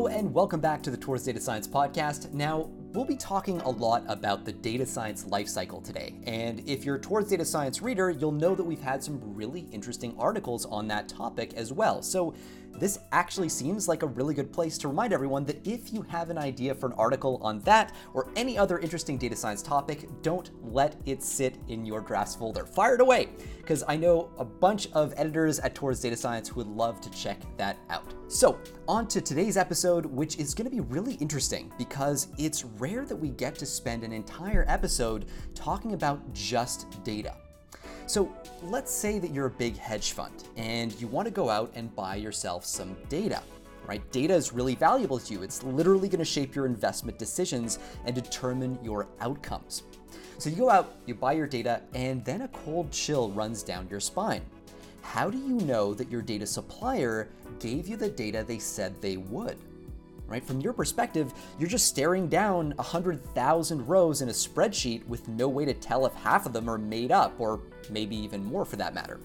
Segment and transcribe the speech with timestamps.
[0.00, 2.32] Hello, and welcome back to the Towards Data Science podcast.
[2.32, 6.14] Now, we'll be talking a lot about the data science lifecycle today.
[6.26, 6.98] And if you're a
[7.28, 11.52] Data Science reader, you'll know that we've had some really interesting articles on that topic
[11.52, 12.00] as well.
[12.00, 12.32] So,
[12.78, 16.30] this actually seems like a really good place to remind everyone that if you have
[16.30, 20.50] an idea for an article on that or any other interesting data science topic, don't
[20.62, 22.64] let it sit in your drafts folder.
[22.66, 23.28] Fire it away,
[23.58, 27.10] because I know a bunch of editors at Towards Data Science who would love to
[27.10, 28.14] check that out.
[28.28, 28.58] So,
[28.88, 33.16] on to today's episode, which is going to be really interesting because it's rare that
[33.16, 37.34] we get to spend an entire episode talking about just data.
[38.10, 38.28] So
[38.64, 41.94] let's say that you're a big hedge fund and you want to go out and
[41.94, 43.40] buy yourself some data.
[43.86, 44.02] Right?
[44.10, 45.44] Data is really valuable to you.
[45.44, 49.84] It's literally going to shape your investment decisions and determine your outcomes.
[50.38, 53.86] So you go out, you buy your data, and then a cold chill runs down
[53.88, 54.42] your spine.
[55.02, 57.28] How do you know that your data supplier
[57.60, 59.56] gave you the data they said they would?
[60.30, 60.44] Right?
[60.44, 65.64] From your perspective, you're just staring down 100,000 rows in a spreadsheet with no way
[65.66, 67.60] to tell if half of them are made up, or
[67.90, 69.20] maybe even more for that matter.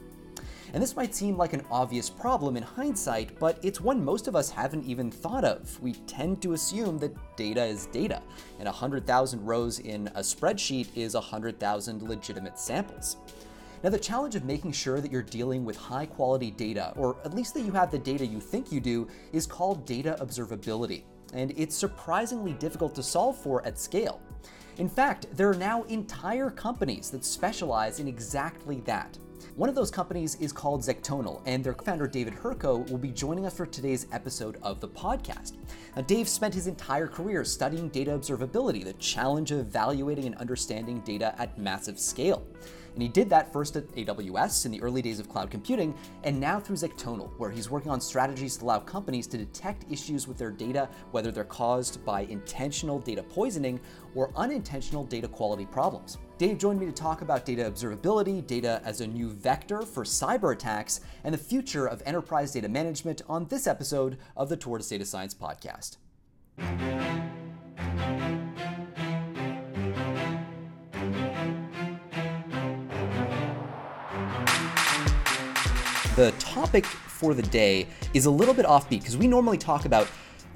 [0.74, 4.36] And this might seem like an obvious problem in hindsight, but it's one most of
[4.36, 5.80] us haven't even thought of.
[5.82, 8.22] We tend to assume that data is data,
[8.60, 13.18] and 100,000 rows in a spreadsheet is 100,000 legitimate samples.
[13.84, 17.34] Now, the challenge of making sure that you're dealing with high quality data, or at
[17.34, 21.04] least that you have the data you think you do, is called data observability.
[21.34, 24.22] And it's surprisingly difficult to solve for at scale.
[24.78, 29.18] In fact, there are now entire companies that specialize in exactly that.
[29.56, 33.46] One of those companies is called Zectonal, and their founder David Herko will be joining
[33.46, 35.54] us for today's episode of the podcast.
[35.96, 41.00] Now, Dave spent his entire career studying data observability, the challenge of evaluating and understanding
[41.02, 42.46] data at massive scale.
[42.96, 45.94] And he did that first at AWS in the early days of cloud computing,
[46.24, 50.30] and now through Zectonal, where he's working on strategies to allow companies to detect issues
[50.30, 53.82] with their data, whether they're caused by intentional data poisoning
[54.16, 56.18] or unintentional data quality problems.
[56.38, 60.54] Dave joined me to talk about data observability, data as a new vector for cyber
[60.54, 65.06] attacks, and the future of enterprise data management on this episode of the Towards Data
[65.06, 65.98] Science podcast.
[76.16, 80.08] The topic for the day is a little bit offbeat because we normally talk about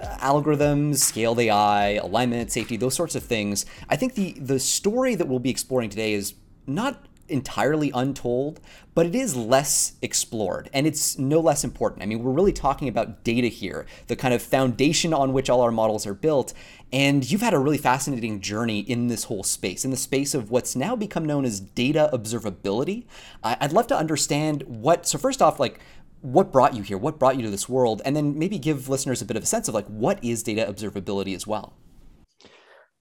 [0.01, 3.65] uh, algorithms, scaled AI, alignment, safety, those sorts of things.
[3.89, 6.33] I think the the story that we'll be exploring today is
[6.65, 8.59] not entirely untold,
[8.95, 12.03] but it is less explored and it's no less important.
[12.03, 15.61] I mean, we're really talking about data here, the kind of foundation on which all
[15.61, 16.53] our models are built.
[16.91, 20.51] And you've had a really fascinating journey in this whole space, in the space of
[20.51, 23.05] what's now become known as data observability.
[23.43, 25.79] I'd love to understand what, so first off, like,
[26.21, 26.97] what brought you here?
[26.97, 28.01] What brought you to this world?
[28.03, 30.65] And then maybe give listeners a bit of a sense of like, what is data
[30.69, 31.73] observability as well?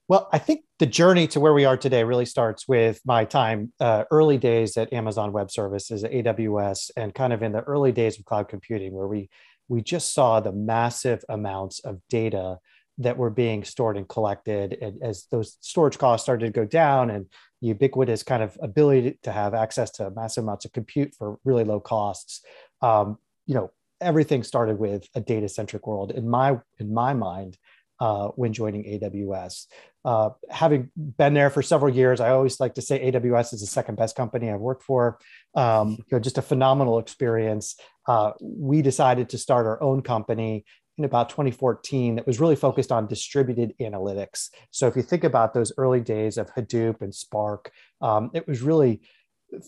[0.08, 3.74] Well, I think the journey to where we are today really starts with my time,
[3.78, 8.18] uh, early days at Amazon Web Services, AWS, and kind of in the early days
[8.18, 9.28] of cloud computing, where we
[9.68, 12.58] we just saw the massive amounts of data
[12.96, 17.10] that were being stored and collected, and as those storage costs started to go down,
[17.10, 17.26] and
[17.60, 21.80] ubiquitous kind of ability to have access to massive amounts of compute for really low
[21.80, 22.40] costs,
[22.80, 23.70] um, you know,
[24.00, 26.12] everything started with a data centric world.
[26.12, 27.58] In my in my mind,
[28.00, 29.66] uh, when joining AWS.
[30.04, 33.66] Uh, having been there for several years, I always like to say AWS is the
[33.66, 35.18] second best company I've worked for.
[35.54, 37.76] Um, you know, just a phenomenal experience.
[38.06, 40.64] Uh, we decided to start our own company
[40.96, 44.48] in about 2014 that was really focused on distributed analytics.
[44.70, 47.70] So if you think about those early days of Hadoop and Spark,
[48.00, 49.02] um, it was really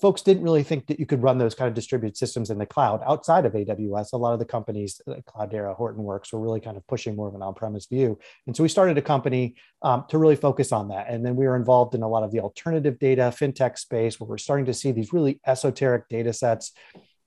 [0.01, 2.67] folks didn't really think that you could run those kind of distributed systems in the
[2.67, 4.13] cloud outside of AWS.
[4.13, 7.35] A lot of the companies, like Cloudera, Hortonworks, were really kind of pushing more of
[7.35, 8.19] an on-premise view.
[8.47, 11.09] And so we started a company um, to really focus on that.
[11.09, 14.29] And then we were involved in a lot of the alternative data, fintech space, where
[14.29, 16.73] we're starting to see these really esoteric data sets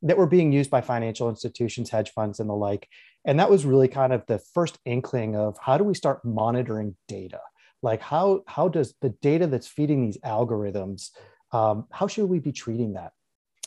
[0.04, 2.88] that were being used by financial institutions, hedge funds, and the like.
[3.26, 6.96] And that was really kind of the first inkling of how do we start monitoring
[7.08, 7.40] data?
[7.82, 11.10] Like how how does the data that's feeding these algorithms
[11.54, 13.14] um, how should we be treating that?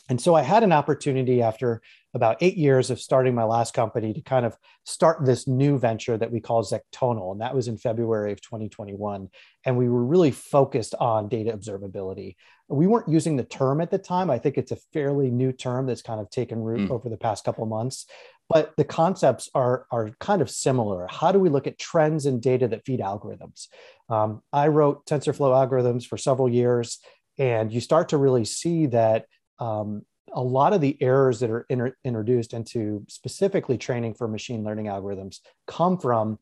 [0.09, 1.81] And so I had an opportunity after
[2.13, 6.17] about eight years of starting my last company to kind of start this new venture
[6.17, 7.33] that we call Zectonal.
[7.33, 9.29] And that was in February of 2021.
[9.65, 12.35] And we were really focused on data observability.
[12.69, 14.29] We weren't using the term at the time.
[14.29, 16.91] I think it's a fairly new term that's kind of taken root mm.
[16.91, 18.05] over the past couple months.
[18.49, 21.05] But the concepts are, are kind of similar.
[21.09, 23.67] How do we look at trends in data that feed algorithms?
[24.09, 26.99] Um, I wrote TensorFlow algorithms for several years
[27.37, 29.25] and you start to really see that
[29.59, 30.03] um,
[30.33, 34.85] a lot of the errors that are inter- introduced into specifically training for machine learning
[34.85, 36.39] algorithms come from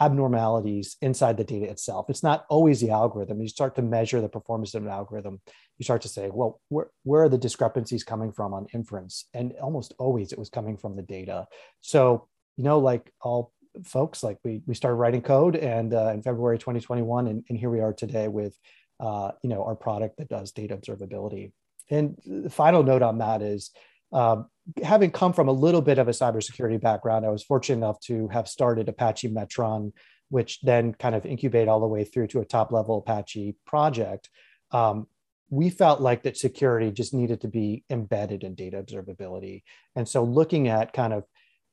[0.00, 2.06] abnormalities inside the data itself.
[2.08, 3.40] It's not always the algorithm.
[3.40, 5.40] You start to measure the performance of an algorithm.
[5.76, 9.26] You start to say, well, where, where are the discrepancies coming from on inference?
[9.34, 11.46] And almost always it was coming from the data.
[11.80, 13.52] So, you know, like all
[13.84, 17.70] folks, like we, we started writing code and uh, in February 2021, and, and here
[17.70, 18.56] we are today with,
[19.00, 21.52] uh, you know, our product that does data observability.
[21.90, 23.70] And the final note on that is,
[24.12, 24.46] um,
[24.82, 28.28] having come from a little bit of a cybersecurity background, I was fortunate enough to
[28.28, 29.92] have started Apache Metron,
[30.30, 34.28] which then kind of incubated all the way through to a top level Apache project.
[34.70, 35.06] Um,
[35.50, 39.62] we felt like that security just needed to be embedded in data observability.
[39.96, 41.24] And so looking at kind of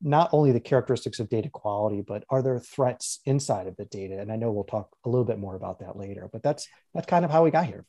[0.05, 4.19] not only the characteristics of data quality, but are there threats inside of the data?
[4.19, 7.07] And I know we'll talk a little bit more about that later, but that's that's
[7.07, 7.85] kind of how we got here.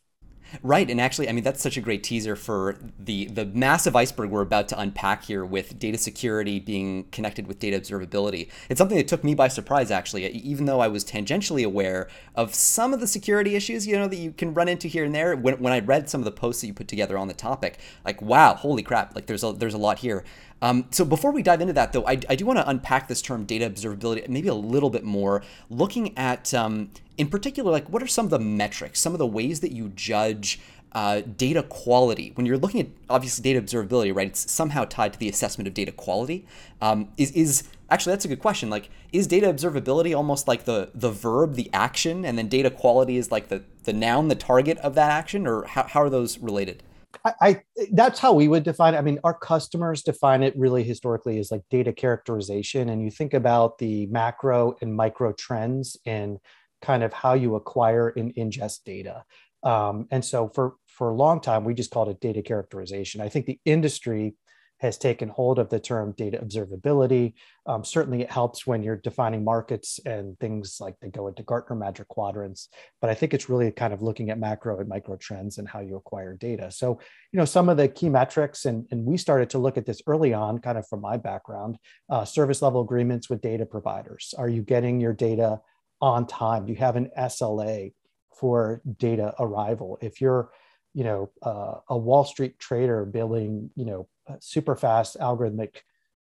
[0.62, 4.30] Right, and actually, I mean that's such a great teaser for the the massive iceberg
[4.30, 8.48] we're about to unpack here with data security being connected with data observability.
[8.68, 12.54] It's something that took me by surprise, actually, even though I was tangentially aware of
[12.54, 15.36] some of the security issues, you know, that you can run into here and there.
[15.36, 17.78] When, when I read some of the posts that you put together on the topic,
[18.04, 20.24] like wow, holy crap, like there's a there's a lot here.
[20.62, 23.20] Um, so before we dive into that, though, I, I do want to unpack this
[23.20, 28.02] term data observability maybe a little bit more, looking at, um, in particular, like what
[28.02, 30.60] are some of the metrics, some of the ways that you judge
[30.92, 34.28] uh, data quality when you're looking at obviously data observability, right?
[34.28, 36.46] It's somehow tied to the assessment of data quality.
[36.80, 38.70] Um, is is actually that's a good question.
[38.70, 43.16] Like, is data observability almost like the the verb, the action, and then data quality
[43.16, 46.38] is like the the noun, the target of that action, or how, how are those
[46.38, 46.82] related?
[47.24, 48.98] I, I, that's how we would define it.
[48.98, 53.34] I mean, our customers define it really historically as like data characterization, and you think
[53.34, 56.38] about the macro and micro trends in
[56.86, 59.24] kind of how you acquire and ingest data.
[59.62, 63.20] Um, and so for for a long time, we just called it data characterization.
[63.20, 64.34] I think the industry
[64.78, 67.32] has taken hold of the term data observability.
[67.66, 71.76] Um, certainly, it helps when you're defining markets and things like they go into Gartner
[71.76, 72.68] Magic Quadrants.
[73.00, 75.80] But I think it's really kind of looking at macro and micro trends and how
[75.80, 76.70] you acquire data.
[76.70, 77.00] So,
[77.32, 80.02] you know, some of the key metrics, and, and we started to look at this
[80.06, 81.78] early on, kind of from my background,
[82.10, 84.34] uh, service level agreements with data providers.
[84.36, 85.60] Are you getting your data
[86.00, 86.66] on time?
[86.66, 87.92] Do you have an SLA
[88.34, 89.98] for data arrival?
[90.00, 90.50] If you're
[90.96, 94.08] you know uh, a wall street trader building you know
[94.40, 95.76] super fast algorithmic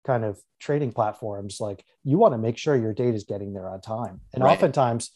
[0.06, 3.70] kind of trading platforms like you want to make sure your data is getting there
[3.70, 4.52] on time and right.
[4.52, 5.12] oftentimes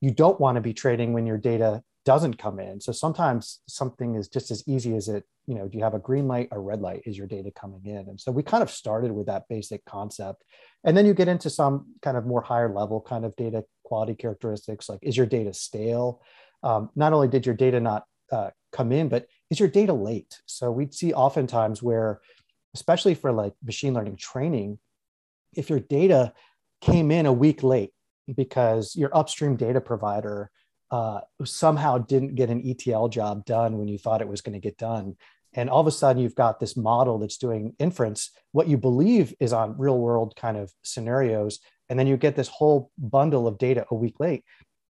[0.00, 4.16] you don't want to be trading when your data doesn't come in so sometimes something
[4.16, 6.60] is just as easy as it you know do you have a green light or
[6.60, 9.48] red light is your data coming in and so we kind of started with that
[9.48, 10.42] basic concept
[10.82, 14.14] and then you get into some kind of more higher level kind of data quality
[14.14, 16.20] characteristics like is your data stale
[16.64, 20.40] um, not only did your data not uh, come in, but is your data late?
[20.46, 22.20] So we'd see oftentimes where,
[22.74, 24.78] especially for like machine learning training,
[25.54, 26.32] if your data
[26.80, 27.92] came in a week late
[28.34, 30.50] because your upstream data provider
[30.90, 34.58] uh, somehow didn't get an ETL job done when you thought it was going to
[34.58, 35.16] get done.
[35.52, 39.34] And all of a sudden, you've got this model that's doing inference, what you believe
[39.38, 41.60] is on real world kind of scenarios.
[41.88, 44.44] And then you get this whole bundle of data a week late.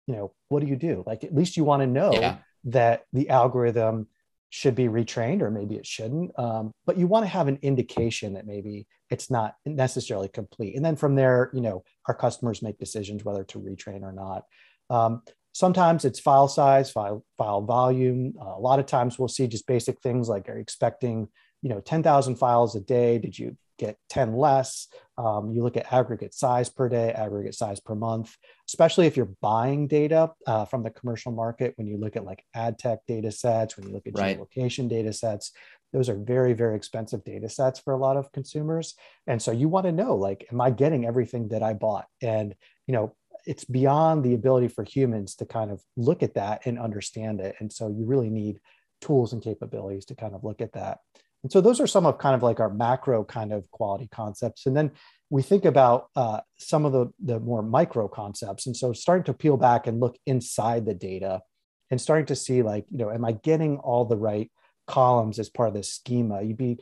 [0.07, 1.03] You know, what do you do?
[1.07, 4.09] Like, at least you want to know yeah that the algorithm
[4.51, 8.35] should be retrained or maybe it shouldn't um, but you want to have an indication
[8.35, 12.79] that maybe it's not necessarily complete and then from there you know our customers make
[12.79, 14.45] decisions whether to retrain or not
[14.91, 15.23] um,
[15.53, 19.67] sometimes it's file size file file volume uh, a lot of times we'll see just
[19.67, 21.29] basic things like are you expecting
[21.63, 24.89] you know 10,000 files a day did you get 10 less.
[25.17, 28.37] Um, you look at aggregate size per day, aggregate size per month,
[28.69, 31.75] especially if you're buying data uh, from the commercial market.
[31.77, 34.39] When you look at like ad tech data sets, when you look at right.
[34.39, 35.53] geolocation data sets,
[35.93, 38.95] those are very, very expensive data sets for a lot of consumers.
[39.29, 42.07] And so you want to know, like, am I getting everything that I bought?
[42.21, 42.55] And,
[42.89, 43.15] you know,
[43.47, 47.55] it's beyond the ability for humans to kind of look at that and understand it.
[47.61, 48.59] And so you really need
[49.01, 50.99] tools and capabilities to kind of look at that.
[51.45, 54.65] And so those are some of kind of like our macro kind of quality concepts.
[54.65, 54.91] And then
[55.29, 58.67] we think about uh, some of the, the more micro concepts.
[58.67, 61.43] And so starting to peel back and look inside the data
[61.91, 64.51] and starting to see like, you know, am I getting all the right
[64.87, 66.41] columns as part of this schema?
[66.41, 66.79] You'd be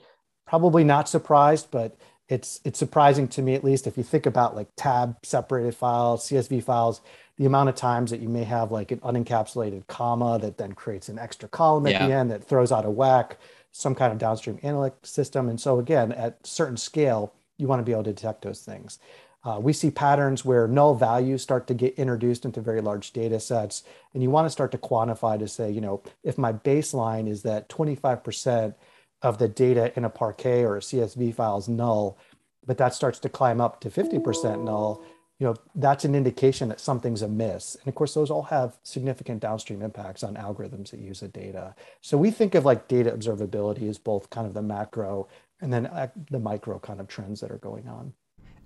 [0.47, 1.97] probably not surprised, but
[2.29, 6.29] it's it's surprising to me at least if you think about like tab separated files,
[6.29, 7.01] CSV files,
[7.37, 11.09] the amount of times that you may have like an unencapsulated comma that then creates
[11.09, 12.07] an extra column at yeah.
[12.07, 13.39] the end that throws out a whack
[13.73, 15.49] some kind of downstream analytic system.
[15.49, 18.99] And so again, at certain scale, you want to be able to detect those things.
[19.45, 23.41] Uh, we see patterns where null values start to get introduced into very large data
[23.41, 23.83] sets.
[24.15, 27.43] And you want to start to quantify to say, you know, if my baseline is
[27.43, 28.75] that 25%
[29.23, 32.19] of the data in a Parquet or a CSV file is null,
[32.65, 35.03] but that starts to climb up to 50% null,
[35.39, 37.75] you know, that's an indication that something's amiss.
[37.75, 41.75] And of course, those all have significant downstream impacts on algorithms that use the data.
[42.01, 45.29] So we think of like data observability as both kind of the macro
[45.61, 48.13] and then uh, the micro kind of trends that are going on.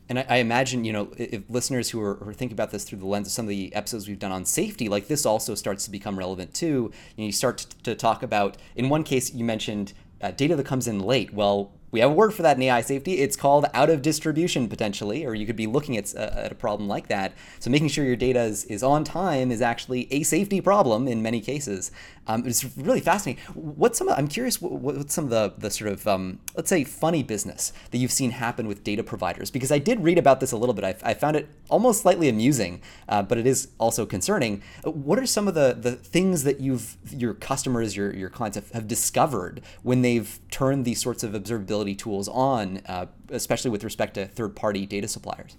[0.09, 3.07] And I, imagine, you know, if listeners who are, are, thinking about this through the
[3.07, 5.91] lens of some of the episodes we've done on safety, like this also starts to
[5.91, 6.93] become relevant too.
[7.17, 10.67] You, you start to, to talk about, in one case, you mentioned uh, data that
[10.67, 11.35] comes in late.
[11.35, 13.19] Well, we have a word for that in AI safety.
[13.19, 16.55] It's called out of distribution potentially, or you could be looking at, uh, at a
[16.55, 17.33] problem like that.
[17.61, 21.23] So making sure your data is, is on time is actually a safety problem in
[21.23, 21.91] many cases.
[22.29, 23.43] Um, it's really fascinating.
[23.55, 24.09] What's some?
[24.09, 24.61] Of, I'm curious.
[24.61, 28.33] What, some of the the sort of um, let's say funny business that you've seen
[28.33, 29.49] happen with data providers?
[29.49, 30.85] Because I did read about this a little bit.
[30.85, 34.61] I, I found it almost slightly amusing, uh, but it is also concerning.
[34.83, 38.73] What are some of the the things that you've your customers, your your clients have,
[38.73, 44.15] have discovered when they've turned these sorts of observability tools on, uh, especially with respect
[44.15, 45.57] to third party data suppliers?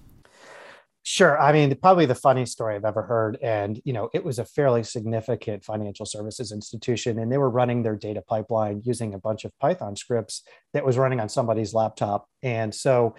[1.04, 1.40] Sure.
[1.40, 3.38] I mean, probably the funniest story I've ever heard.
[3.42, 7.82] And, you know, it was a fairly significant financial services institution, and they were running
[7.82, 10.44] their data pipeline using a bunch of Python scripts
[10.74, 12.28] that was running on somebody's laptop.
[12.44, 13.16] And so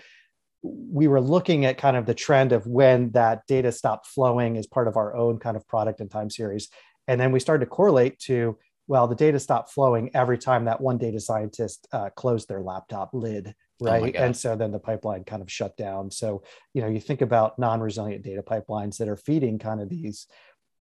[0.62, 4.66] we were looking at kind of the trend of when that data stopped flowing as
[4.66, 6.68] part of our own kind of product and time series.
[7.06, 8.58] And then we started to correlate to,
[8.88, 13.10] well, the data stopped flowing every time that one data scientist uh, closed their laptop
[13.12, 14.16] lid Oh right?
[14.16, 16.10] Oh and so then the pipeline kind of shut down.
[16.10, 16.42] So
[16.74, 20.26] you know you think about non-resilient data pipelines that are feeding kind of these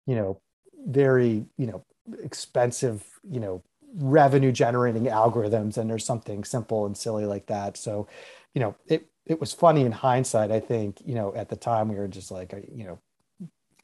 [0.05, 0.41] you know
[0.87, 1.85] very you know
[2.23, 3.63] expensive you know
[3.97, 7.75] revenue generating algorithms and there's something simple and silly like that.
[7.75, 8.07] So
[8.53, 11.89] you know it it was funny in hindsight i think you know at the time
[11.89, 12.99] we were just like uh, you know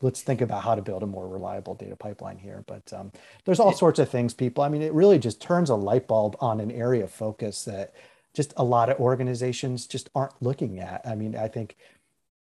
[0.01, 3.11] let's think about how to build a more reliable data pipeline here but um,
[3.45, 6.35] there's all sorts of things people i mean it really just turns a light bulb
[6.39, 7.93] on an area of focus that
[8.33, 11.01] just a lot of organizations just aren't looking at.
[11.05, 11.75] I mean, I think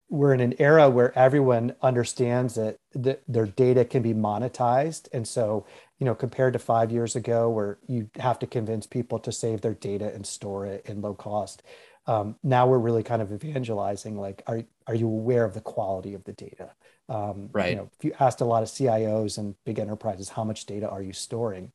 [0.09, 5.07] we're in an era where everyone understands that, that their data can be monetized.
[5.13, 5.65] And so,
[5.99, 9.61] you know, compared to five years ago, where you have to convince people to save
[9.61, 11.63] their data and store it in low cost,
[12.07, 16.13] um, now we're really kind of evangelizing like, are, are you aware of the quality
[16.13, 16.71] of the data?
[17.09, 17.71] Um, right.
[17.71, 20.89] You know, if you asked a lot of CIOs and big enterprises, how much data
[20.89, 21.71] are you storing?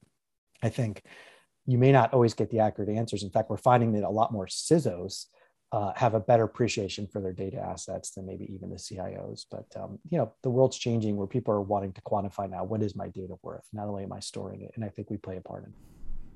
[0.63, 1.03] I think
[1.67, 3.23] you may not always get the accurate answers.
[3.23, 5.27] In fact, we're finding that a lot more CISOs
[5.73, 9.45] uh, have a better appreciation for their data assets than maybe even the CIOs.
[9.51, 12.83] But um, you know, the world's changing where people are wanting to quantify now what
[12.83, 13.67] is my data worth.
[13.73, 15.75] Not only am I storing it, and I think we play a part in.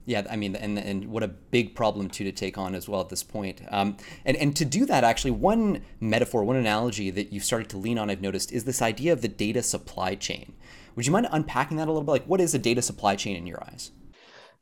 [0.06, 3.00] Yeah, I mean, and and what a big problem too to take on as well
[3.00, 3.62] at this point.
[3.70, 7.78] Um, and and to do that, actually, one metaphor, one analogy that you've started to
[7.78, 10.54] lean on, I've noticed, is this idea of the data supply chain.
[10.94, 12.10] Would you mind unpacking that a little bit?
[12.10, 13.92] Like, what is a data supply chain in your eyes?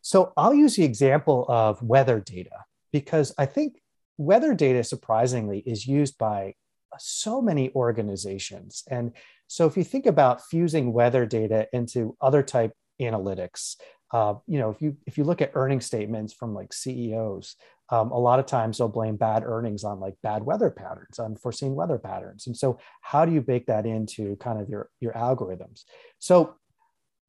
[0.01, 3.81] So I'll use the example of weather data because I think
[4.19, 6.55] weather data, surprisingly, is used by
[6.99, 8.85] so many organizations.
[8.91, 9.13] And
[9.47, 13.77] so if you think about fusing weather data into other type analytics,
[14.13, 17.57] uh, you know, if you if you look at earning statements from like CEOs,
[17.91, 21.75] um, a lot of times they'll blame bad earnings on like bad weather patterns, unforeseen
[21.75, 22.47] weather patterns.
[22.47, 25.85] And so, how do you bake that into kind of your your algorithms?
[26.19, 26.57] So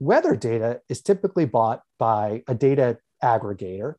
[0.04, 3.96] Weather data is typically bought by a data aggregator,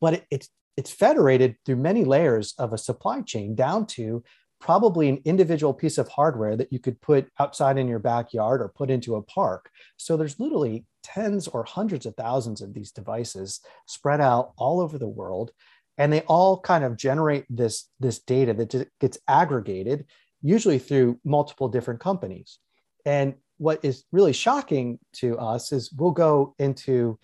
[0.00, 4.24] but it, it's it's federated through many layers of a supply chain down to
[4.60, 8.68] probably an individual piece of hardware that you could put outside in your backyard or
[8.68, 9.70] put into a park.
[9.96, 14.98] So there's literally tens or hundreds of thousands of these devices spread out all over
[14.98, 15.52] the world
[16.00, 20.06] and they all kind of generate this this data that gets aggregated
[20.42, 22.58] usually through multiple different companies.
[23.04, 27.18] And what is really shocking to us is we'll go into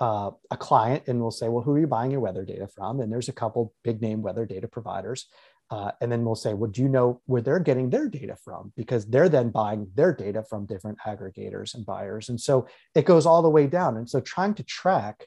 [0.00, 3.00] uh, a client and we'll say, well, who are you buying your weather data from?
[3.00, 5.26] And there's a couple big name weather data providers.
[5.72, 8.70] Uh, and then we'll say, well, do you know where they're getting their data from?
[8.76, 12.28] Because they're then buying their data from different aggregators and buyers.
[12.28, 13.96] And so it goes all the way down.
[13.96, 15.26] And so trying to track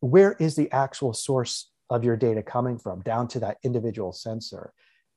[0.00, 4.72] where is the actual source of your data coming from down to that individual sensor.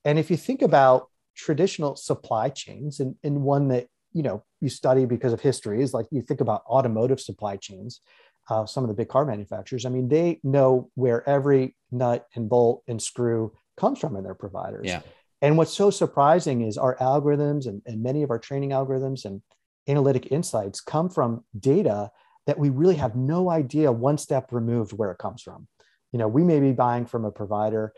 [0.05, 4.69] And if you think about traditional supply chains and, and one that you know you
[4.69, 8.01] study because of history is like you think about automotive supply chains
[8.49, 12.49] uh, some of the big car manufacturers i mean they know where every nut and
[12.49, 15.01] bolt and screw comes from in their providers yeah
[15.41, 19.41] and what's so surprising is our algorithms and, and many of our training algorithms and
[19.87, 22.09] analytic insights come from data
[22.47, 25.67] that we really have no idea one step removed where it comes from
[26.11, 27.93] you know we may be buying from a provider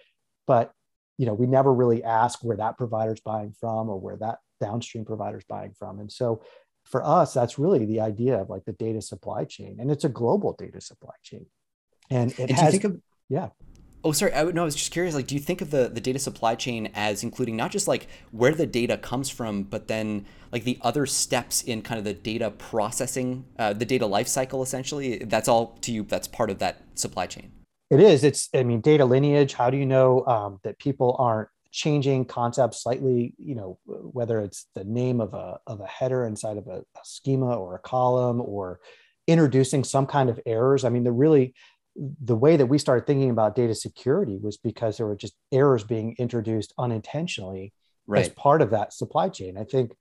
[0.48, 0.72] but
[1.18, 5.06] you know we never really ask where that provider's buying from or where that downstream
[5.06, 6.00] providers buying from.
[6.00, 6.42] And so
[6.84, 9.78] for us, that's really the idea of like the data supply chain.
[9.80, 11.46] And it's a global data supply chain.
[12.10, 13.50] And it and has, think of, yeah.
[14.04, 14.34] Oh, sorry.
[14.34, 15.14] I, no, I was just curious.
[15.14, 18.08] Like, do you think of the, the data supply chain as including not just like
[18.32, 22.14] where the data comes from, but then like the other steps in kind of the
[22.14, 25.18] data processing, uh, the data lifecycle, essentially?
[25.18, 26.04] That's all to you.
[26.04, 27.52] That's part of that supply chain.
[27.90, 28.24] It is.
[28.24, 28.50] It's.
[28.54, 29.54] I mean, data lineage.
[29.54, 33.34] How do you know um, that people aren't changing concepts slightly?
[33.38, 37.04] You know, whether it's the name of a of a header inside of a, a
[37.04, 38.80] schema or a column, or
[39.28, 40.86] introducing some kind of errors.
[40.86, 41.56] I mean, the really
[42.22, 45.84] the way that we started thinking about data security was because there were just errors
[45.84, 47.74] being introduced unintentionally
[48.08, 48.22] right.
[48.22, 49.58] as part of that supply chain.
[49.58, 49.92] I think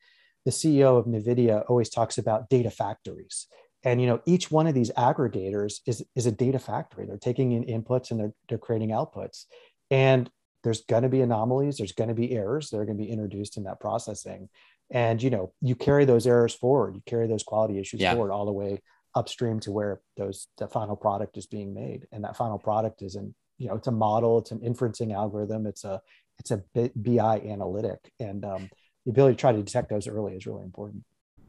[0.44, 3.46] the CEO of NVIDIA always talks about data factories.
[3.84, 7.06] And you know, each one of these aggregators is, is a data factory.
[7.06, 9.44] They're taking in inputs and they're, they're creating outputs.
[9.90, 10.30] And
[10.64, 13.10] there's going to be anomalies, there's going to be errors that are going to be
[13.10, 14.48] introduced in that processing.
[14.90, 18.14] And you know, you carry those errors forward, you carry those quality issues yeah.
[18.14, 18.80] forward all the way
[19.18, 23.16] upstream to where those the final product is being made and that final product is
[23.16, 26.00] in you know it's a model it's an inferencing algorithm it's a
[26.38, 26.62] it's a
[26.96, 28.70] bi analytic and um,
[29.04, 31.02] the ability to try to detect those early is really important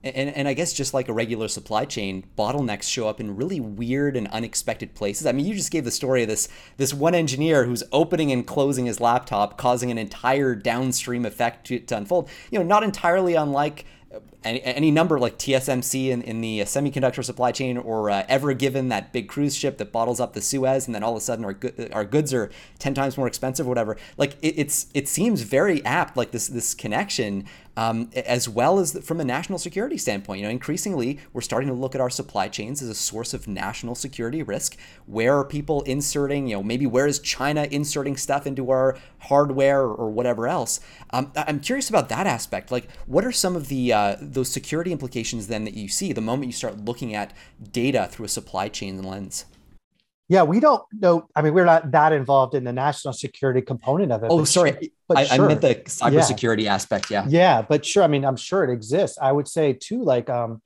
[0.03, 3.59] and, and I guess just like a regular supply chain, bottlenecks show up in really
[3.59, 5.27] weird and unexpected places.
[5.27, 6.47] I mean, you just gave the story of this
[6.77, 11.79] this one engineer who's opening and closing his laptop, causing an entire downstream effect to,
[11.79, 12.29] to unfold.
[12.49, 13.85] You know, not entirely unlike
[14.43, 18.89] any, any number like TSMC in, in the semiconductor supply chain or uh, Ever Given,
[18.89, 21.45] that big cruise ship that bottles up the Suez, and then all of a sudden
[21.45, 21.57] our,
[21.91, 22.49] our goods are
[22.79, 23.97] 10 times more expensive or whatever.
[24.17, 27.45] Like it, it's it seems very apt, like this this connection
[27.79, 30.41] um, as well as from a national security standpoint.
[30.41, 33.47] You know, increasingly we're starting to look at our supply chains as a source of
[33.47, 34.75] national security risk.
[35.05, 36.49] Where are people inserting?
[36.49, 40.81] You know, maybe where is China inserting stuff into our hardware or, whatever else?
[41.11, 42.69] Um, I'm curious about that aspect.
[42.69, 46.19] Like, what are some of the uh, those security implications then that you see the
[46.19, 47.31] moment you start looking at
[47.71, 49.45] data through a supply chain lens?
[50.29, 51.27] Yeah, we don't know.
[51.35, 54.27] I mean, we're not that involved in the national security component of it.
[54.29, 54.71] Oh, sorry.
[54.71, 55.45] Sure, but I, sure.
[55.45, 56.75] I meant the cybersecurity yeah.
[56.75, 57.09] aspect.
[57.09, 57.25] Yeah.
[57.27, 58.03] Yeah, but sure.
[58.03, 59.17] I mean, I'm sure it exists.
[59.19, 60.61] I would say too, like, um,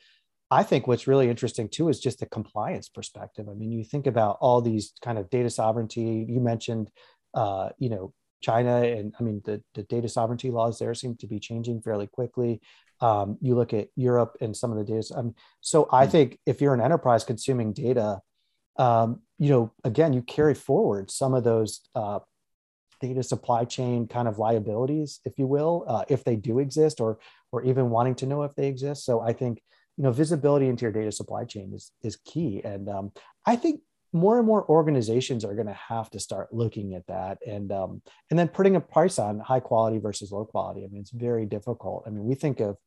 [0.51, 3.47] I think what's really interesting too is just the compliance perspective.
[3.49, 6.25] I mean, you think about all these kind of data sovereignty.
[6.27, 6.91] You mentioned,
[7.33, 11.27] uh, you know, China, and I mean, the, the data sovereignty laws there seem to
[11.27, 12.59] be changing fairly quickly.
[12.99, 15.13] Um, you look at Europe and some of the data.
[15.15, 16.11] Um, so I hmm.
[16.11, 18.19] think if you're an enterprise consuming data,
[18.77, 22.19] um, you know, again, you carry forward some of those uh,
[23.01, 27.19] data supply chain kind of liabilities, if you will, uh, if they do exist, or
[27.51, 29.05] or even wanting to know if they exist.
[29.05, 29.61] So I think
[29.97, 33.11] you know visibility into your data supply chain is is key, and um,
[33.45, 33.81] I think
[34.13, 38.01] more and more organizations are going to have to start looking at that and um,
[38.29, 40.85] and then putting a price on high quality versus low quality.
[40.85, 42.03] I mean, it's very difficult.
[42.05, 42.77] I mean, we think of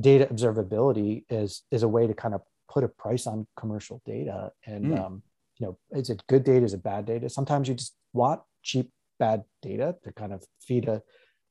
[0.00, 2.40] data observability as is a way to kind of
[2.74, 5.00] put a price on commercial data and mm.
[5.00, 5.22] um,
[5.58, 6.64] you know is it good data?
[6.64, 7.30] Is it bad data?
[7.30, 11.00] Sometimes you just want cheap bad data to kind of feed a,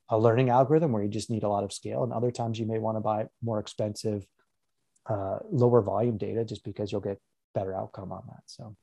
[0.10, 2.04] a learning algorithm where you just need a lot of scale.
[2.04, 4.26] And other times you may want to buy more expensive
[5.10, 7.20] uh, lower volume data just because you'll get
[7.56, 8.44] better outcome on that.
[8.46, 8.76] So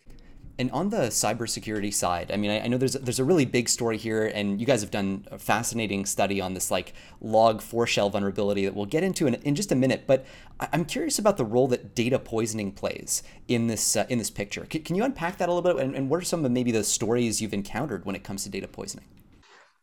[0.61, 3.67] and on the cybersecurity side, I mean, I, I, know there's there's a really big
[3.67, 6.93] story here, and you guys have done a fascinating study on this like
[7.25, 10.05] log4shell vulnerability that we'll get into in, in just a minute.
[10.07, 10.27] But
[10.61, 14.67] I'm curious about the role that data poisoning plays in this uh, in this picture.
[14.71, 15.83] C- can you unpack that a little bit?
[15.83, 18.51] And, and what are some of maybe the stories you've encountered when it comes to
[18.51, 19.07] data poisoning?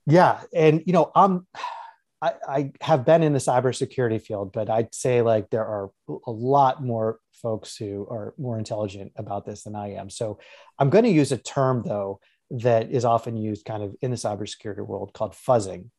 [0.06, 1.48] Yeah, and you know, I'm
[2.21, 5.91] I, I, have been in the cybersecurity field, but I'd say like there are
[6.25, 10.10] a lot more folks who are more intelligent about this than I am.
[10.10, 10.39] So
[10.80, 14.17] I'm going to use a term though that is often used kind of in the
[14.17, 15.89] cybersecurity world called fuzzing.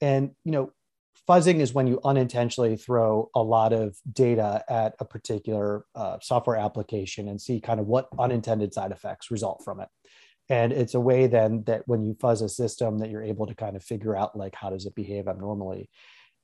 [0.00, 0.72] And you know,
[1.28, 6.56] fuzzing is when you unintentionally throw a lot of data at a particular uh, software
[6.56, 9.88] application and see kind of what unintended side effects result from it
[10.48, 13.54] and it's a way then that when you fuzz a system that you're able to
[13.54, 15.90] kind of figure out like how does it behave abnormally.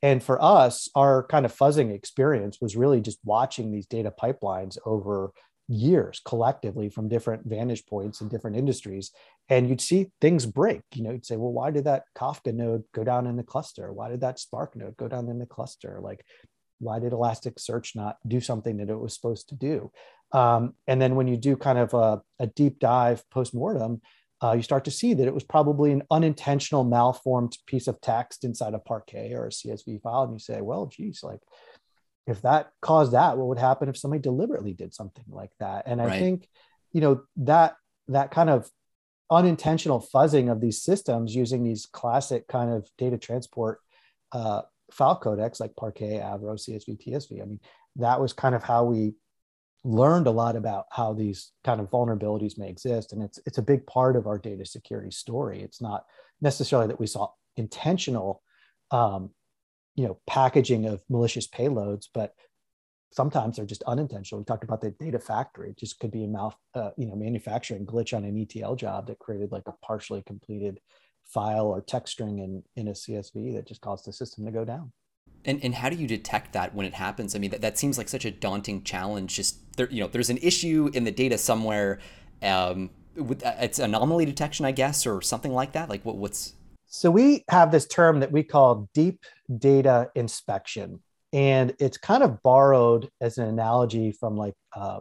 [0.03, 4.77] And for us our kind of fuzzing experience was really just watching these data pipelines
[4.85, 5.33] over
[5.67, 9.11] years collectively from different vantage points in different industries.
[9.49, 10.83] And you'd see things break.
[10.95, 13.93] You know you'd say well why did that kafka node go down in the cluster?
[13.93, 15.99] Why did that spark node go down in the cluster?
[16.03, 16.25] Like
[16.81, 19.91] why did elasticsearch not do something that it was supposed to do
[20.33, 24.01] um, and then when you do kind of a, a deep dive post-mortem,
[24.43, 28.45] uh, you start to see that it was probably an unintentional malformed piece of text
[28.45, 30.25] inside a Parquet or a CSV file.
[30.25, 31.41] And you say, well, geez, like
[32.27, 35.85] if that caused that, what would happen if somebody deliberately did something like that?
[35.87, 36.19] And I right.
[36.19, 36.49] think,
[36.93, 37.77] you know, that
[38.09, 38.69] that kind of
[39.31, 43.81] unintentional fuzzing of these systems using these classic kind of data transport
[44.33, 47.41] uh, file codecs like Parquet, Avro, CSV, TSV.
[47.41, 47.61] I mean,
[47.97, 49.15] that was kind of how we
[49.85, 53.63] learned a lot about how these kind of vulnerabilities may exist and it's it's a
[53.63, 55.63] big part of our data security story.
[55.63, 56.05] It's not
[56.41, 58.43] necessarily that we saw intentional
[58.91, 59.31] um,
[59.95, 62.35] you know packaging of malicious payloads but
[63.13, 64.41] sometimes they're just unintentional.
[64.41, 65.71] We talked about the data factory.
[65.71, 69.07] It just could be a mouth uh, you know manufacturing glitch on an etl job
[69.07, 70.81] that created like a partially completed
[71.27, 74.65] file or text string in in a csv that just caused the system to go
[74.65, 74.93] down
[75.45, 77.35] and, and how do you detect that when it happens?
[77.35, 79.35] I mean, that, that seems like such a daunting challenge.
[79.35, 81.99] Just there, you know, there's an issue in the data somewhere.
[82.43, 85.89] Um, with, uh, it's anomaly detection, I guess, or something like that.
[85.89, 86.55] Like what, what's
[86.87, 89.21] so we have this term that we call deep
[89.59, 91.03] data inspection,
[91.33, 95.01] and it's kind of borrowed as an analogy from like uh,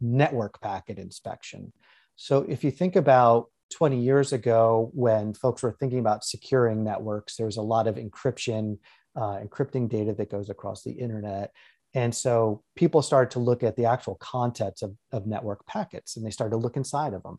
[0.00, 1.72] network packet inspection.
[2.16, 7.36] So if you think about 20 years ago when folks were thinking about securing networks,
[7.36, 8.78] there was a lot of encryption
[9.16, 11.52] uh, encrypting data that goes across the internet.
[11.94, 16.26] And so people started to look at the actual contents of, of network packets and
[16.26, 17.38] they started to look inside of them.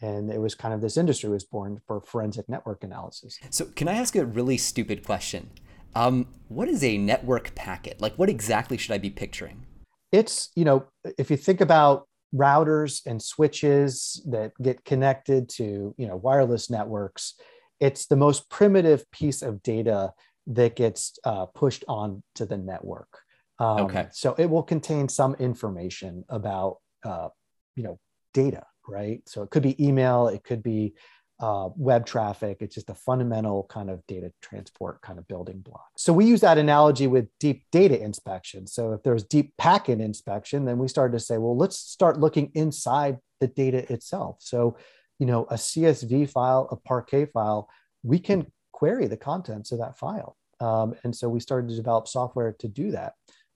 [0.00, 3.38] And it was kind of this industry was born for forensic network analysis.
[3.50, 5.50] So, can I ask a really stupid question?
[5.94, 8.00] Um, what is a network packet?
[8.00, 9.64] Like, what exactly should I be picturing?
[10.10, 10.86] It's, you know,
[11.18, 17.34] if you think about routers and switches that get connected to, you know, wireless networks,
[17.78, 20.12] it's the most primitive piece of data
[20.48, 23.20] that gets uh, pushed on to the network.
[23.58, 24.08] Um, okay.
[24.12, 27.28] So it will contain some information about, uh,
[27.76, 27.98] you know,
[28.34, 29.22] data, right?
[29.26, 30.94] So it could be email, it could be
[31.42, 32.58] uh, web traffic.
[32.60, 35.88] It's just a fundamental kind of data transport kind of building block.
[35.96, 38.66] So we use that analogy with deep data inspection.
[38.66, 42.52] So if there's deep packet inspection, then we started to say, well, let's start looking
[42.54, 44.36] inside the data itself.
[44.38, 44.76] So,
[45.18, 47.68] you know, a CSV file, a Parquet file,
[48.04, 48.46] we can
[48.82, 50.36] query the contents of that file.
[50.58, 53.12] Um, and so we started to develop software to do that.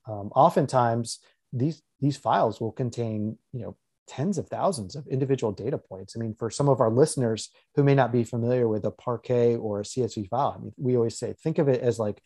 [0.06, 1.18] Um, oftentimes,
[1.52, 6.14] these these files will contain you know tens of thousands of individual data points.
[6.14, 9.56] I mean, for some of our listeners who may not be familiar with a Parquet
[9.56, 12.22] or a CSV file, I mean, we always say think of it as like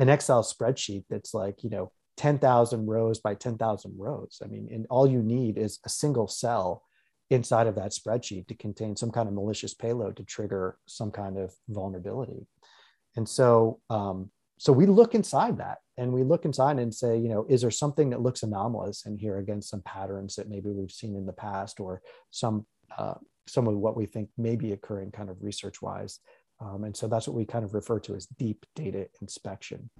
[0.00, 4.40] an Excel spreadsheet that's like you know 10,000 rows by 10,000 rows.
[4.42, 6.82] I mean, and all you need is a single cell
[7.30, 11.38] inside of that spreadsheet to contain some kind of malicious payload to trigger some kind
[11.38, 12.46] of vulnerability.
[13.16, 17.28] And so, um, so we look inside that and we look inside and say, you
[17.28, 20.90] know, is there something that looks anomalous in here against some patterns that maybe we've
[20.90, 23.14] seen in the past or some, uh,
[23.46, 26.20] some of what we think may be occurring kind of research wise.
[26.60, 29.90] Um, and so that's what we kind of refer to as deep data inspection.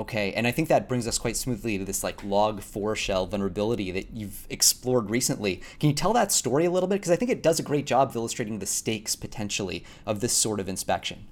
[0.00, 3.90] Okay, and I think that brings us quite smoothly to this like log4 shell vulnerability
[3.90, 5.60] that you've explored recently.
[5.78, 6.94] Can you tell that story a little bit?
[6.94, 10.32] Because I think it does a great job of illustrating the stakes potentially of this
[10.32, 11.26] sort of inspection.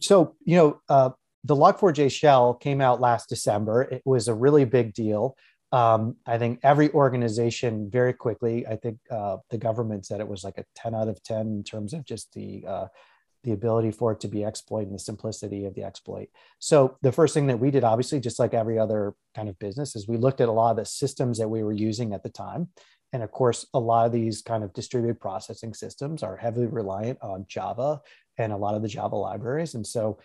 [0.00, 1.10] So, you know, uh,
[1.44, 3.82] the Log4j shell came out last December.
[3.82, 5.36] It was a really big deal.
[5.70, 10.42] Um, I think every organization very quickly, I think uh, the government said it was
[10.42, 12.86] like a 10 out of 10 in terms of just the uh,
[13.44, 16.28] the ability for it to be exploited and the simplicity of the exploit.
[16.58, 19.94] So the first thing that we did, obviously, just like every other kind of business,
[19.94, 22.30] is we looked at a lot of the systems that we were using at the
[22.30, 22.68] time.
[23.12, 27.18] And of course, a lot of these kind of distributed processing systems are heavily reliant
[27.22, 28.00] on Java
[28.38, 29.74] and a lot of the Java libraries.
[29.74, 30.18] And so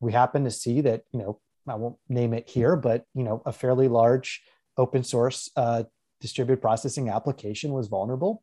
[0.00, 3.42] we happened to see that, you know, I won't name it here, but, you know,
[3.46, 4.42] a fairly large
[4.76, 5.84] open source uh,
[6.20, 8.42] distributed processing application was vulnerable.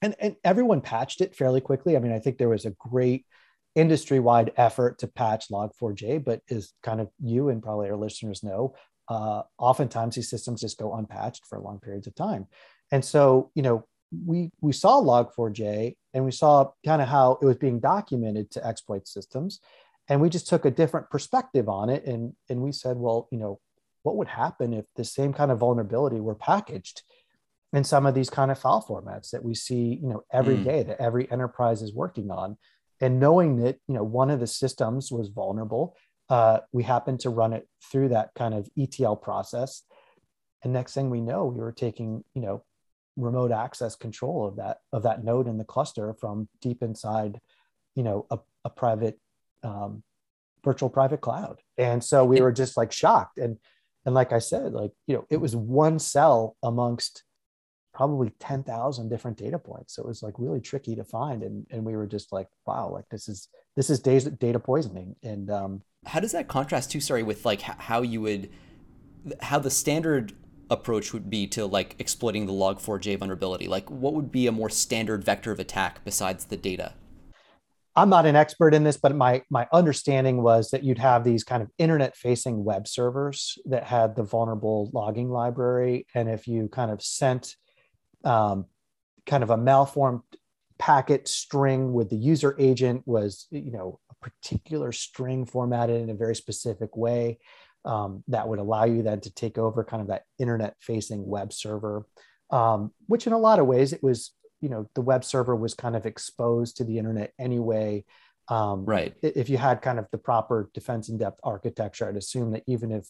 [0.00, 1.96] And, and everyone patched it fairly quickly.
[1.96, 3.26] I mean, I think there was a great
[3.76, 8.74] industry-wide effort to patch log4j but as kind of you and probably our listeners know
[9.10, 12.46] uh, oftentimes these systems just go unpatched for long periods of time.
[12.92, 13.84] And so you know
[14.26, 18.66] we we saw log4j and we saw kind of how it was being documented to
[18.66, 19.60] exploit systems.
[20.08, 23.38] And we just took a different perspective on it and and we said well you
[23.38, 23.60] know
[24.02, 27.02] what would happen if the same kind of vulnerability were packaged
[27.72, 30.64] in some of these kind of file formats that we see you know every mm.
[30.64, 32.56] day that every enterprise is working on
[33.00, 35.96] and knowing that you know one of the systems was vulnerable
[36.30, 39.82] uh, we happened to run it through that kind of etl process.
[40.62, 42.62] And next thing we know we were taking you know
[43.16, 47.40] remote access control of that of that node in the cluster from deep inside
[47.96, 49.18] you know a, a private
[49.64, 50.02] um,
[50.64, 51.58] virtual private cloud.
[51.76, 53.38] And so we were just like shocked.
[53.38, 53.58] And
[54.06, 57.22] and like i said like you know it was one cell amongst
[57.92, 59.94] probably 10,000 different data points.
[59.94, 61.42] So it was like really tricky to find.
[61.42, 65.16] And, and we were just like, wow, like this is, this is data poisoning.
[65.22, 68.50] And, um, how does that contrast too, sorry, with like how you would,
[69.40, 70.32] how the standard
[70.70, 73.66] approach would be to like exploiting the log4j vulnerability?
[73.68, 76.94] Like what would be a more standard vector of attack besides the data?
[77.96, 81.42] I'm not an expert in this, but my my understanding was that you'd have these
[81.42, 86.68] kind of internet facing web servers that had the vulnerable logging library, and if you
[86.68, 87.56] kind of sent
[88.24, 88.66] um,
[89.26, 90.22] kind of a malformed
[90.78, 96.14] packet string with the user agent was you know a particular string formatted in a
[96.14, 97.38] very specific way
[97.84, 101.52] um, that would allow you then to take over kind of that internet facing web
[101.52, 102.06] server.
[102.50, 105.74] Um, which in a lot of ways it was you know the web server was
[105.74, 108.04] kind of exposed to the internet anyway.
[108.48, 109.14] Um, right.
[109.22, 112.90] if you had kind of the proper defense in depth architecture i'd assume that even
[112.90, 113.06] if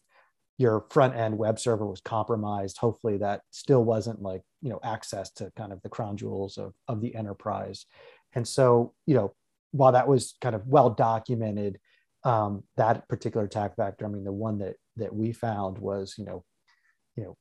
[0.60, 5.30] your front end web server was compromised hopefully that still wasn't like you know access
[5.30, 7.86] to kind of the crown jewels of, of the enterprise.
[8.34, 9.34] And so you know
[9.72, 11.78] while that was kind of well documented
[12.24, 16.26] um, that particular attack vector i mean the one that that we found was you
[16.26, 16.44] know
[17.16, 17.36] you know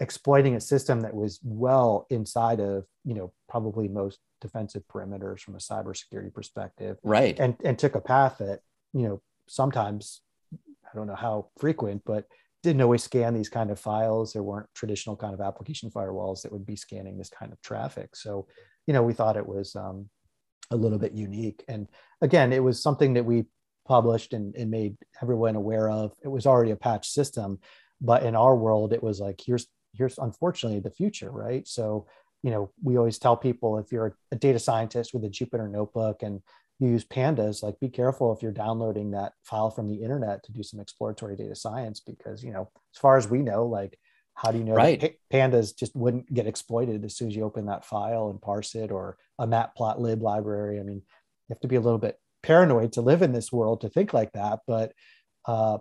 [0.00, 5.54] exploiting a system that was well inside of you know probably most defensive perimeters from
[5.54, 6.96] a cybersecurity perspective.
[7.02, 7.38] Right.
[7.38, 8.60] And and took a path that
[8.94, 10.22] you know sometimes
[10.54, 12.26] i don't know how frequent but
[12.62, 14.32] didn't always scan these kind of files.
[14.32, 18.14] There weren't traditional kind of application firewalls that would be scanning this kind of traffic.
[18.16, 18.46] So
[18.86, 20.08] you know we thought it was um,
[20.70, 21.64] a little bit unique.
[21.68, 21.88] And
[22.20, 23.44] again it was something that we
[23.86, 26.12] published and, and made everyone aware of.
[26.22, 27.58] It was already a patch system
[28.04, 31.66] but in our world it was like here's here's unfortunately the future, right?
[31.66, 32.06] So,
[32.42, 36.22] you know, we always tell people if you're a data scientist with a Jupyter notebook
[36.22, 36.40] and
[36.82, 40.52] you use pandas, like be careful if you're downloading that file from the internet to
[40.52, 43.98] do some exploratory data science, because, you know, as far as we know, like,
[44.34, 45.16] how do you know right.
[45.32, 48.90] pandas just wouldn't get exploited as soon as you open that file and parse it
[48.90, 50.80] or a matplotlib library?
[50.80, 53.82] I mean, you have to be a little bit paranoid to live in this world
[53.82, 54.60] to think like that.
[54.66, 54.92] But,
[55.46, 55.78] uh,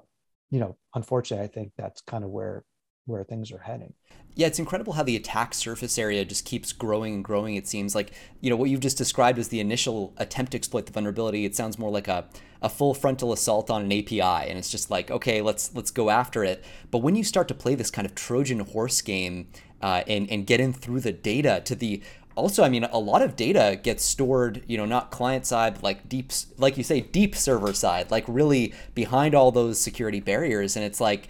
[0.49, 2.63] you know, unfortunately, I think that's kind of where
[3.05, 3.93] where things are heading.
[4.35, 7.55] Yeah, it's incredible how the attack surface area just keeps growing and growing.
[7.55, 10.85] It seems like, you know, what you've just described as the initial attempt to exploit
[10.85, 12.25] the vulnerability, it sounds more like a,
[12.61, 14.21] a full frontal assault on an API.
[14.21, 16.63] And it's just like, okay, let's let's go after it.
[16.91, 19.49] But when you start to play this kind of Trojan horse game
[19.81, 22.01] uh, and, and get in through the data to the
[22.35, 26.07] also, I mean, a lot of data gets stored, you know, not client side, like
[26.07, 30.77] deep, like you say, deep server side, like really behind all those security barriers.
[30.77, 31.27] And it's like,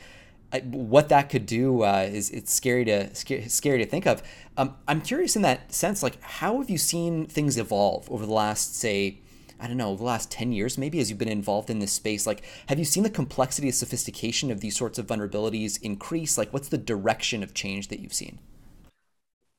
[0.59, 4.21] what that could do uh, is it's scary to scary to think of.
[4.57, 8.33] Um, I'm curious in that sense, like how have you seen things evolve over the
[8.33, 9.19] last, say,
[9.59, 12.27] I don't know, the last 10 years, maybe as you've been involved in this space?
[12.27, 16.37] Like, have you seen the complexity and sophistication of these sorts of vulnerabilities increase?
[16.37, 18.39] Like, what's the direction of change that you've seen?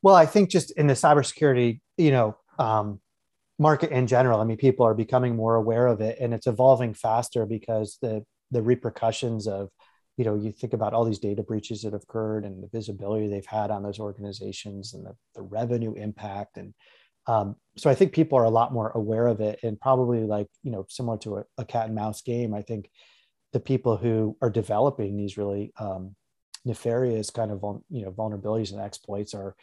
[0.03, 3.01] Well, I think just in the cybersecurity, you know, um,
[3.59, 6.93] market in general, I mean, people are becoming more aware of it, and it's evolving
[6.93, 9.71] faster because the the repercussions of
[10.17, 13.29] you know, you think about all these data breaches that have occurred and the visibility
[13.29, 16.59] they've had on those organizations and the, the revenue impact.
[16.59, 16.75] And
[17.27, 20.49] um, so I think people are a lot more aware of it and probably like,
[20.63, 22.91] you know, similar to a, a cat and mouse game, I think
[23.53, 26.15] the people who are developing these really um,
[26.65, 29.55] nefarious kind of, you know, vulnerabilities and exploits are,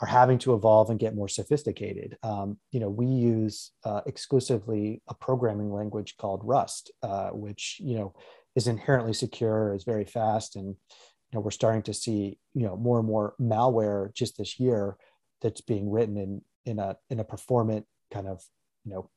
[0.00, 2.18] are having to evolve and get more sophisticated.
[2.22, 7.96] Um, you know, we use uh, exclusively a programming language called Rust, uh, which you
[7.96, 8.14] know
[8.56, 12.76] is inherently secure, is very fast, and you know we're starting to see you know
[12.76, 14.96] more and more malware just this year
[15.42, 18.42] that's being written in in a in a performant kind of
[18.84, 19.10] you know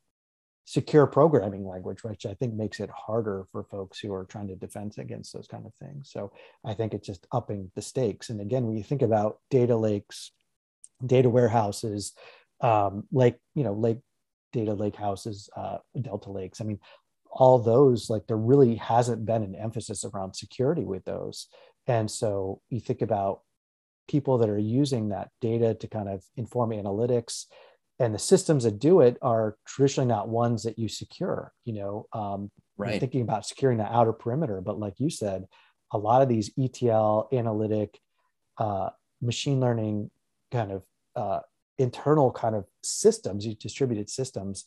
[0.66, 4.54] secure programming language, which I think makes it harder for folks who are trying to
[4.54, 6.12] defend against those kind of things.
[6.12, 6.30] So
[6.64, 8.30] I think it's just upping the stakes.
[8.30, 10.30] And again, when you think about data lakes,
[11.04, 12.12] data warehouses,
[12.60, 13.98] um, lake, you know, lake
[14.52, 16.60] data lake houses, uh, Delta lakes.
[16.60, 16.78] I mean,
[17.30, 21.46] all those like there really hasn't been an emphasis around security with those.
[21.86, 23.42] And so you think about
[24.08, 27.46] people that are using that data to kind of inform analytics
[28.00, 32.06] and the systems that do it are traditionally not ones that you secure you know
[32.12, 32.98] um, right.
[32.98, 35.46] thinking about securing the outer perimeter but like you said
[35.92, 38.00] a lot of these etl analytic
[38.58, 38.88] uh,
[39.22, 40.10] machine learning
[40.50, 40.82] kind of
[41.14, 41.40] uh,
[41.78, 44.64] internal kind of systems distributed systems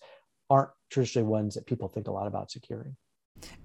[0.50, 2.96] aren't traditionally ones that people think a lot about securing.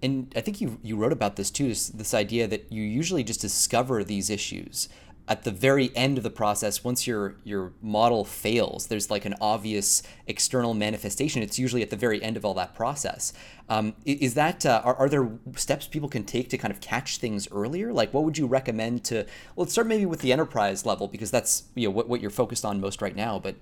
[0.02, 1.68] And I think you you wrote about this too.
[1.68, 4.88] This, this idea that you usually just discover these issues
[5.28, 6.82] at the very end of the process.
[6.82, 11.42] Once your your model fails, there's like an obvious external manifestation.
[11.42, 13.32] It's usually at the very end of all that process.
[13.68, 17.18] Um, is that uh, are, are there steps people can take to kind of catch
[17.18, 17.92] things earlier?
[17.92, 19.16] Like, what would you recommend to?
[19.54, 22.30] Well, let's start maybe with the enterprise level because that's you know what what you're
[22.30, 23.38] focused on most right now.
[23.38, 23.56] But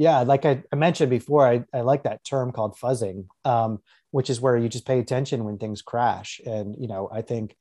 [0.00, 3.80] yeah, like I, I mentioned before, I, I like that term called fuzzing, um,
[4.12, 6.40] which is where you just pay attention when things crash.
[6.46, 7.54] And, you know, I think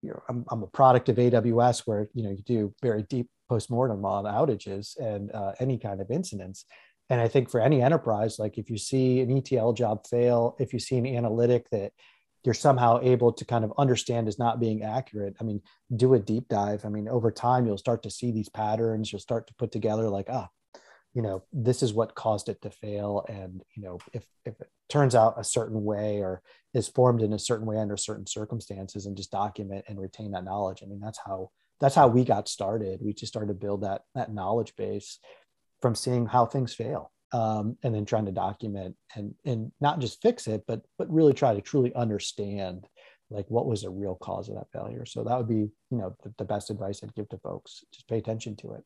[0.00, 3.28] you know, I'm, I'm a product of AWS where, you know, you do very deep
[3.48, 6.64] postmortem on outages and uh, any kind of incidents.
[7.08, 10.72] And I think for any enterprise, like if you see an ETL job fail, if
[10.72, 11.90] you see an analytic that
[12.44, 15.60] you're somehow able to kind of understand is not being accurate, I mean,
[15.96, 16.84] do a deep dive.
[16.84, 19.10] I mean, over time, you'll start to see these patterns.
[19.10, 20.48] You'll start to put together like, ah,
[21.14, 23.24] you know, this is what caused it to fail.
[23.28, 26.42] And, you know, if, if it turns out a certain way or
[26.72, 30.44] is formed in a certain way under certain circumstances and just document and retain that
[30.44, 30.82] knowledge.
[30.82, 33.00] I mean, that's how, that's how we got started.
[33.02, 35.18] We just started to build that, that knowledge base
[35.82, 40.22] from seeing how things fail um, and then trying to document and and not just
[40.22, 42.86] fix it, but but really try to truly understand
[43.30, 45.06] like what was the real cause of that failure.
[45.06, 47.84] So that would be you know the, the best advice I'd give to folks.
[47.92, 48.84] Just pay attention to it.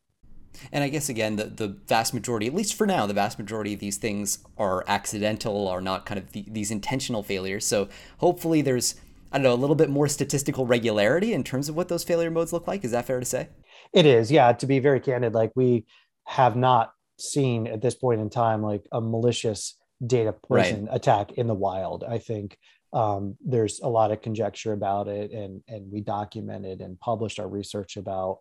[0.73, 3.75] And I guess again, the, the vast majority, at least for now, the vast majority
[3.75, 7.67] of these things are accidental, are not kind of the, these intentional failures.
[7.67, 7.89] So
[8.19, 8.95] hopefully there's,
[9.33, 12.31] I don't know, a little bit more statistical regularity in terms of what those failure
[12.31, 12.85] modes look like.
[12.85, 13.49] Is that fair to say?
[13.93, 14.53] It is, yeah.
[14.53, 15.87] To be very candid, like we
[16.27, 20.97] have not seen at this point in time like a malicious data poison right.
[20.97, 22.05] attack in the wild.
[22.05, 22.59] I think
[22.93, 27.49] um, there's a lot of conjecture about it, and and we documented and published our
[27.49, 28.39] research about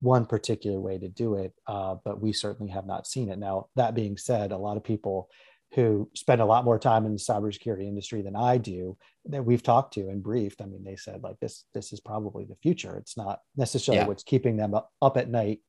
[0.00, 3.38] one particular way to do it, uh, but we certainly have not seen it.
[3.38, 5.28] Now, that being said, a lot of people
[5.74, 9.62] who spend a lot more time in the cybersecurity industry than I do that we've
[9.62, 10.60] talked to and briefed.
[10.60, 12.96] I mean, they said like this this is probably the future.
[12.96, 14.08] It's not necessarily yeah.
[14.08, 15.60] what's keeping them up, up at night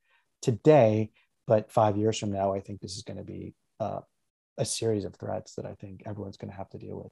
[0.41, 1.11] today,
[1.45, 3.99] but five years from now, I think this is going to be uh,
[4.57, 7.11] a series of threats that I think everyone's going to have to deal with.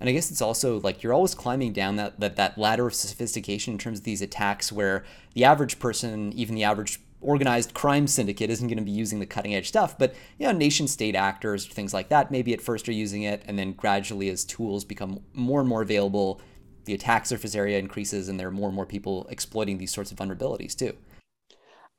[0.00, 2.94] And I guess it's also like you're always climbing down that, that that ladder of
[2.94, 8.06] sophistication in terms of these attacks where the average person, even the average organized crime
[8.06, 11.16] syndicate isn't going to be using the cutting edge stuff, but you know, nation state
[11.16, 14.84] actors, things like that, maybe at first are using it, and then gradually as tools
[14.84, 16.40] become more and more available,
[16.84, 20.12] the attack surface area increases, and there are more and more people exploiting these sorts
[20.12, 20.96] of vulnerabilities too.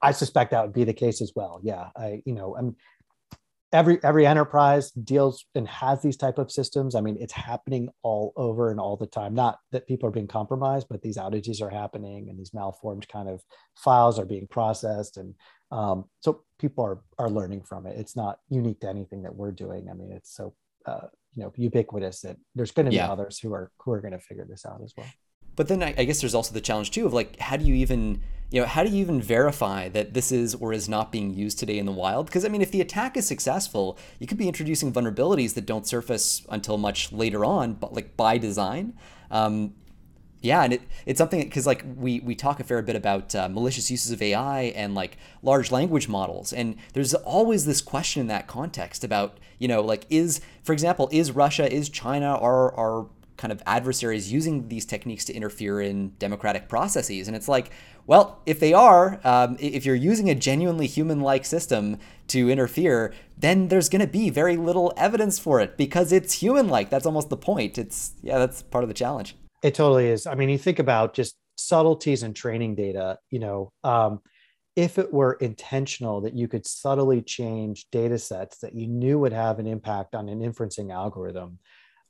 [0.01, 1.59] I suspect that would be the case as well.
[1.61, 2.75] Yeah, I you know, I'm
[3.71, 6.95] every every enterprise deals and has these type of systems.
[6.95, 9.34] I mean, it's happening all over and all the time.
[9.34, 13.29] Not that people are being compromised, but these outages are happening and these malformed kind
[13.29, 13.41] of
[13.75, 15.36] files are being processed, and
[15.71, 17.97] um, so people are are learning from it.
[17.97, 19.89] It's not unique to anything that we're doing.
[19.89, 20.53] I mean, it's so
[20.86, 23.12] uh, you know ubiquitous that there's going to be yeah.
[23.12, 25.08] others who are who are going to figure this out as well.
[25.55, 27.75] But then I, I guess there's also the challenge too of like, how do you
[27.75, 31.33] even you know, how do you even verify that this is or is not being
[31.33, 32.25] used today in the wild?
[32.25, 35.85] Because I mean, if the attack is successful, you could be introducing vulnerabilities that don't
[35.85, 38.93] surface until much later on, but like by design.
[39.29, 39.75] Um,
[40.41, 43.49] yeah, and it, it's something because like we we talk a fair bit about uh,
[43.49, 48.27] malicious uses of AI and like large language models, and there's always this question in
[48.27, 53.07] that context about you know like is for example is Russia is China are are
[53.39, 57.28] kind of adversaries using these techniques to interfere in democratic processes.
[57.28, 57.71] And it's like,
[58.06, 61.97] well, if they are, um, if you're using a genuinely human like system
[62.28, 66.67] to interfere, then there's going to be very little evidence for it because it's human
[66.67, 66.89] like.
[66.89, 67.78] That's almost the point.
[67.78, 69.36] It's, yeah, that's part of the challenge.
[69.63, 70.28] It totally is.
[70.28, 74.19] I mean, you think about just subtleties and training data, you know, um,
[74.75, 79.34] if it were intentional that you could subtly change data sets that you knew would
[79.34, 81.60] have an impact on an inferencing algorithm,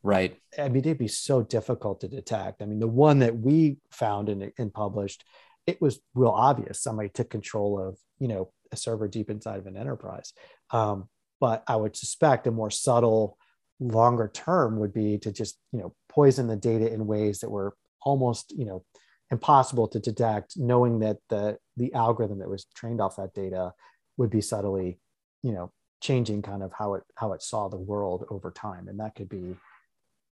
[0.01, 0.37] Right.
[0.57, 2.61] I mean, it'd be so difficult to detect.
[2.61, 5.25] I mean, the one that we found and, and published,
[5.67, 6.81] it was real obvious.
[6.81, 10.33] Somebody took control of, you know, a server deep inside of an enterprise.
[10.71, 11.09] Um,
[11.41, 13.37] but I would suspect a more subtle,
[13.79, 17.75] longer term would be to just, you know, poison the data in ways that were
[18.01, 18.83] almost, you know,
[19.31, 23.73] impossible to detect, knowing that the the algorithm that was trained off that data
[24.17, 24.99] would be subtly,
[25.43, 28.87] you know, changing kind of how it how it saw the world over time.
[28.87, 29.55] And that could be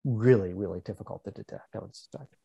[0.05, 2.35] really, really difficult to detect, I would suspect.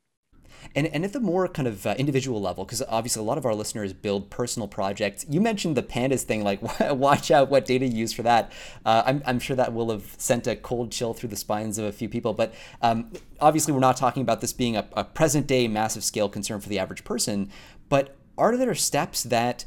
[0.74, 3.46] And, and at the more kind of uh, individual level, because obviously a lot of
[3.46, 5.24] our listeners build personal projects.
[5.28, 6.60] You mentioned the pandas thing, like
[6.92, 8.52] watch out what data you use for that.
[8.84, 11.84] Uh, I'm, I'm sure that will have sent a cold chill through the spines of
[11.84, 12.34] a few people.
[12.34, 16.28] But um, obviously, we're not talking about this being a, a present day massive scale
[16.28, 17.50] concern for the average person.
[17.88, 19.64] But are there steps that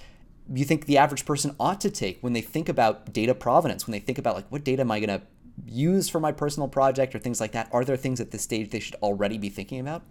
[0.54, 3.94] you think the average person ought to take when they think about data provenance, when
[3.94, 5.26] they think about like what data am I going to
[5.66, 7.70] use for my personal project or things like that?
[7.72, 10.04] Are there things at this stage they should already be thinking about?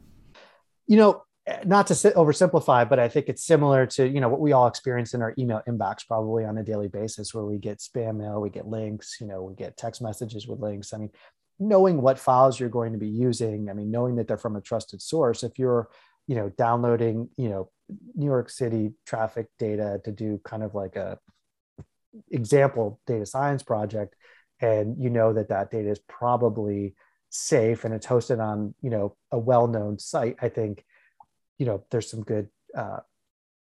[0.87, 1.23] You know,
[1.65, 5.15] not to oversimplify, but I think it's similar to you know what we all experience
[5.15, 8.51] in our email inbox probably on a daily basis, where we get spam mail, we
[8.51, 10.93] get links, you know, we get text messages with links.
[10.93, 11.11] I mean,
[11.59, 14.61] knowing what files you're going to be using, I mean, knowing that they're from a
[14.61, 15.43] trusted source.
[15.43, 15.89] If you're,
[16.27, 17.71] you know, downloading, you know,
[18.15, 21.19] New York City traffic data to do kind of like a
[22.31, 24.15] example data science project,
[24.63, 26.95] and you know that that data is probably
[27.29, 30.85] safe and it's hosted on you know a well-known site i think
[31.59, 32.99] you know there's some good uh,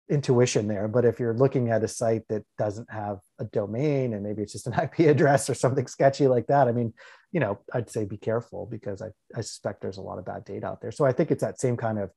[0.09, 0.87] intuition there.
[0.87, 4.53] But if you're looking at a site that doesn't have a domain and maybe it's
[4.53, 6.93] just an IP address or something sketchy like that, I mean,
[7.31, 10.45] you know, I'd say be careful because I, I suspect there's a lot of bad
[10.45, 10.91] data out there.
[10.91, 12.11] So I think it's that same kind of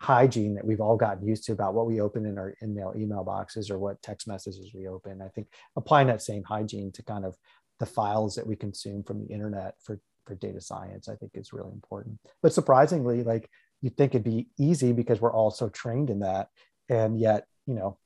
[0.00, 3.24] hygiene that we've all gotten used to about what we open in our email email
[3.24, 5.22] boxes or what text messages we open.
[5.22, 7.36] I think applying that same hygiene to kind of
[7.80, 11.52] the files that we consume from the internet for for data science, I think is
[11.52, 12.18] really important.
[12.42, 13.50] But surprisingly, like
[13.82, 16.48] you'd think it'd be easy because we're all so trained in that,
[16.88, 17.98] and yet you know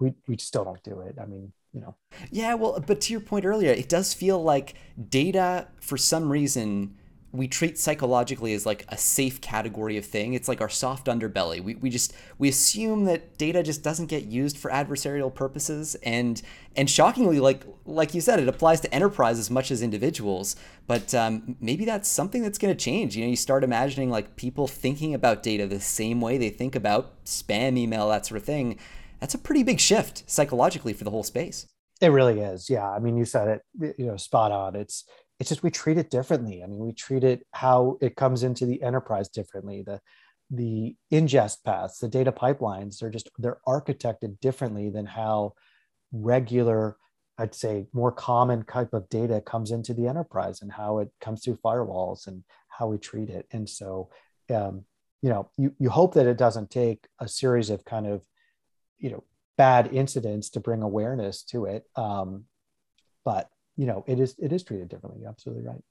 [0.00, 1.16] we we still don't do it.
[1.20, 1.94] I mean, you know.
[2.30, 4.74] Yeah, well, but to your point earlier, it does feel like
[5.08, 6.96] data for some reason
[7.32, 10.34] we treat psychologically as like a safe category of thing.
[10.34, 11.62] It's like our soft underbelly.
[11.62, 16.42] We, we just we assume that data just doesn't get used for adversarial purposes and
[16.76, 20.56] and shockingly like like you said it applies to enterprise as much as individuals.
[20.86, 23.16] But um, maybe that's something that's going to change.
[23.16, 26.74] You know, you start imagining like people thinking about data the same way they think
[26.74, 28.78] about spam email that sort of thing.
[29.20, 31.66] That's a pretty big shift psychologically for the whole space.
[32.02, 32.68] It really is.
[32.68, 32.90] Yeah.
[32.90, 34.74] I mean, you said it, you know, spot on.
[34.74, 35.04] It's
[35.42, 36.62] it's just we treat it differently.
[36.62, 39.82] I mean, we treat it how it comes into the enterprise differently.
[39.82, 40.00] The
[40.50, 45.54] the ingest paths, the data pipelines, they're just they're architected differently than how
[46.12, 46.96] regular,
[47.38, 51.42] I'd say, more common type of data comes into the enterprise and how it comes
[51.42, 53.48] through firewalls and how we treat it.
[53.50, 54.10] And so,
[54.48, 54.84] um,
[55.22, 58.22] you know, you you hope that it doesn't take a series of kind of,
[58.96, 59.24] you know,
[59.58, 61.82] bad incidents to bring awareness to it.
[61.96, 62.44] Um,
[63.24, 63.48] but
[63.82, 65.22] you know, it is it is treated differently.
[65.22, 65.82] You're absolutely right.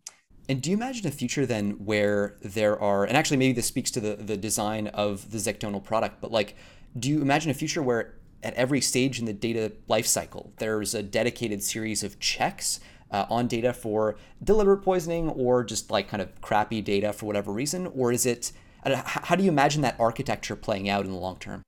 [0.47, 3.91] And do you imagine a future then where there are, and actually maybe this speaks
[3.91, 6.55] to the, the design of the Zectonal product, but like,
[6.97, 11.03] do you imagine a future where at every stage in the data lifecycle, there's a
[11.03, 12.79] dedicated series of checks
[13.11, 17.51] uh, on data for deliberate poisoning or just like kind of crappy data for whatever
[17.51, 17.87] reason?
[17.87, 18.53] Or is it,
[18.85, 21.61] how do you imagine that architecture playing out in the long term?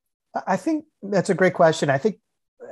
[0.48, 1.90] I think that's a great question.
[1.90, 2.20] I think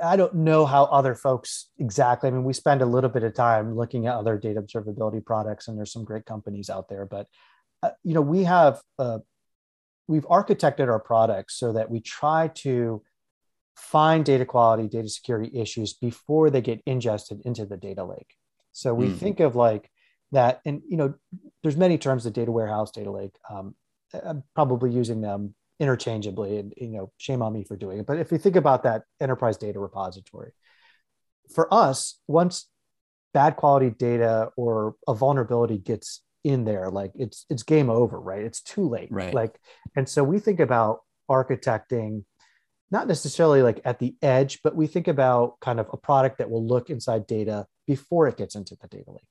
[0.02, 2.28] I don't know how other folks exactly.
[2.28, 5.68] I mean, we spend a little bit of time looking at other data observability products,
[5.68, 7.06] and there's some great companies out there.
[7.06, 7.26] But
[7.82, 9.18] uh, you know, we have uh,
[10.08, 13.02] we've architected our products so that we try to
[13.76, 18.34] find data quality, data security issues before they get ingested into the data lake.
[18.72, 19.16] So we mm.
[19.16, 19.90] think of like
[20.32, 21.14] that, and you know,
[21.62, 23.34] there's many terms: the data warehouse, data lake.
[23.50, 23.74] Um,
[24.24, 28.06] I'm probably using them interchangeably and you know shame on me for doing it.
[28.06, 30.52] But if you think about that enterprise data repository
[31.54, 32.68] for us once
[33.34, 38.42] bad quality data or a vulnerability gets in there like it's it's game over right?
[38.42, 39.08] It's too late.
[39.10, 39.34] Right.
[39.34, 39.58] Like
[39.96, 41.00] and so we think about
[41.30, 42.24] architecting
[42.90, 46.50] not necessarily like at the edge but we think about kind of a product that
[46.50, 49.22] will look inside data before it gets into the data lake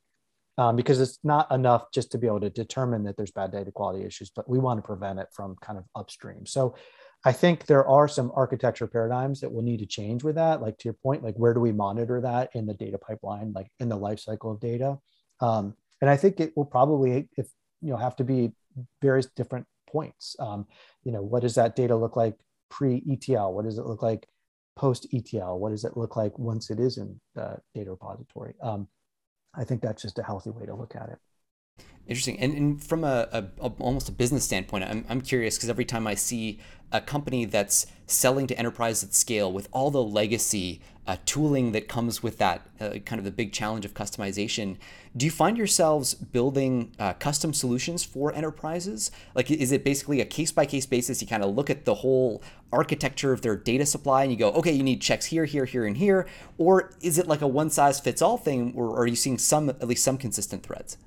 [0.58, 3.72] um, because it's not enough just to be able to determine that there's bad data
[3.72, 6.46] quality issues, but we want to prevent it from kind of upstream.
[6.46, 6.76] So
[7.24, 10.62] I think there are some architecture paradigms that will need to change with that.
[10.62, 13.72] Like to your point, like where do we monitor that in the data pipeline, like
[13.80, 14.98] in the life cycle of data?
[15.40, 17.48] Um, and I think it will probably, if
[17.82, 18.54] you know, have to be
[19.02, 20.36] various different points.
[20.40, 20.66] Um,
[21.04, 22.36] you know, what does that data look like
[22.70, 23.54] pre ETL?
[23.54, 24.28] What does it look like
[24.76, 25.60] post ETL?
[25.60, 28.56] What does it look like once it is in the data repository?
[28.62, 28.88] Um,
[29.54, 31.20] I think that's just a healthy way to look at it.
[32.08, 32.40] Interesting.
[32.40, 35.86] And, and from a, a, a, almost a business standpoint, I'm, I'm curious because every
[35.86, 36.60] time I see
[36.92, 41.88] a company that's selling to enterprise at scale with all the legacy uh, tooling that
[41.88, 44.78] comes with that, uh, kind of the big challenge of customization,
[45.18, 49.12] do you find yourselves building uh, custom solutions for enterprises?
[49.36, 51.22] Like, is it basically a case by case basis?
[51.22, 52.42] You kind of look at the whole
[52.72, 55.86] architecture of their data supply and you go, okay, you need checks here, here, here,
[55.86, 56.28] and here?
[56.58, 59.70] Or is it like a one size fits all thing, or are you seeing some,
[59.70, 60.98] at least some consistent threads?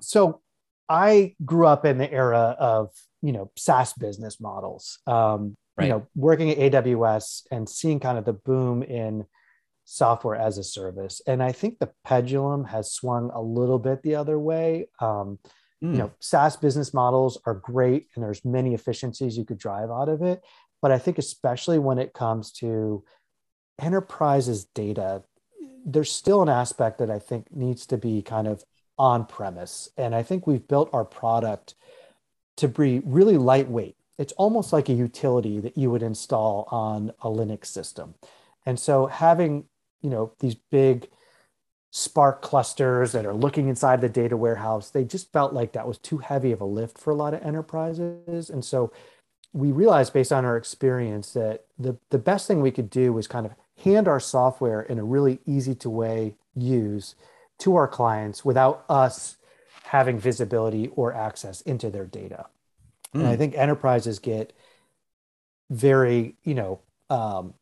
[0.00, 0.40] so
[0.88, 2.90] I grew up in the era of
[3.22, 4.98] you know SaaS business models.
[5.06, 5.86] Um, right.
[5.86, 9.26] You know, working at AWS and seeing kind of the boom in
[9.84, 14.14] software as a service, and I think the pendulum has swung a little bit the
[14.14, 14.88] other way.
[15.00, 15.38] Um,
[15.82, 15.92] mm.
[15.92, 20.08] You know, SaaS business models are great, and there's many efficiencies you could drive out
[20.08, 20.42] of it.
[20.82, 23.04] But I think especially when it comes to
[23.80, 25.22] enterprises data,
[25.84, 28.64] there's still an aspect that I think needs to be kind of
[28.98, 29.88] on premise.
[29.96, 31.74] And I think we've built our product
[32.58, 33.96] to be really lightweight.
[34.20, 38.14] It's almost like a utility that you would install on a Linux system.
[38.66, 39.64] And so having,
[40.02, 41.08] you know, these big
[41.90, 45.98] Spark clusters that are looking inside the data warehouse, they just felt like that was
[45.98, 48.50] too heavy of a lift for a lot of enterprises.
[48.50, 48.92] And so
[49.52, 53.26] we realized based on our experience that the, the best thing we could do was
[53.26, 57.16] kind of hand our software in a really easy to way use
[57.58, 59.36] to our clients without us
[59.84, 62.46] having visibility or access into their data.
[63.14, 63.20] Mm.
[63.20, 63.38] And I hmm.
[63.38, 64.52] think enterprises get
[65.70, 67.54] very, you know, um,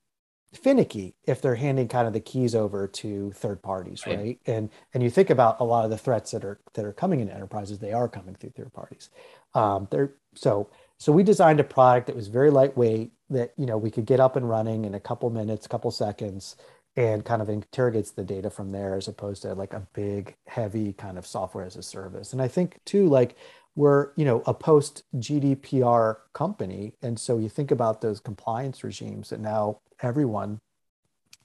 [0.53, 4.18] finicky if they're handing kind of the keys over to third parties right.
[4.18, 4.40] right.
[4.46, 7.20] and and you think about a lot of the threats that are that are coming
[7.20, 9.11] into enterprises they are coming through third parties
[9.55, 13.76] um, they're so so we designed a product that was very lightweight that you know
[13.76, 16.57] we could get up and running in a couple minutes couple seconds
[16.96, 20.94] and kind of interrogates the data from there as opposed to like a big heavy
[20.94, 23.36] kind of software as a service and i think too like
[23.74, 29.30] we're you know a post gdpr company and so you think about those compliance regimes
[29.30, 30.60] that now everyone,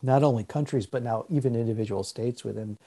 [0.02, 2.78] not only countries, but now even individual states within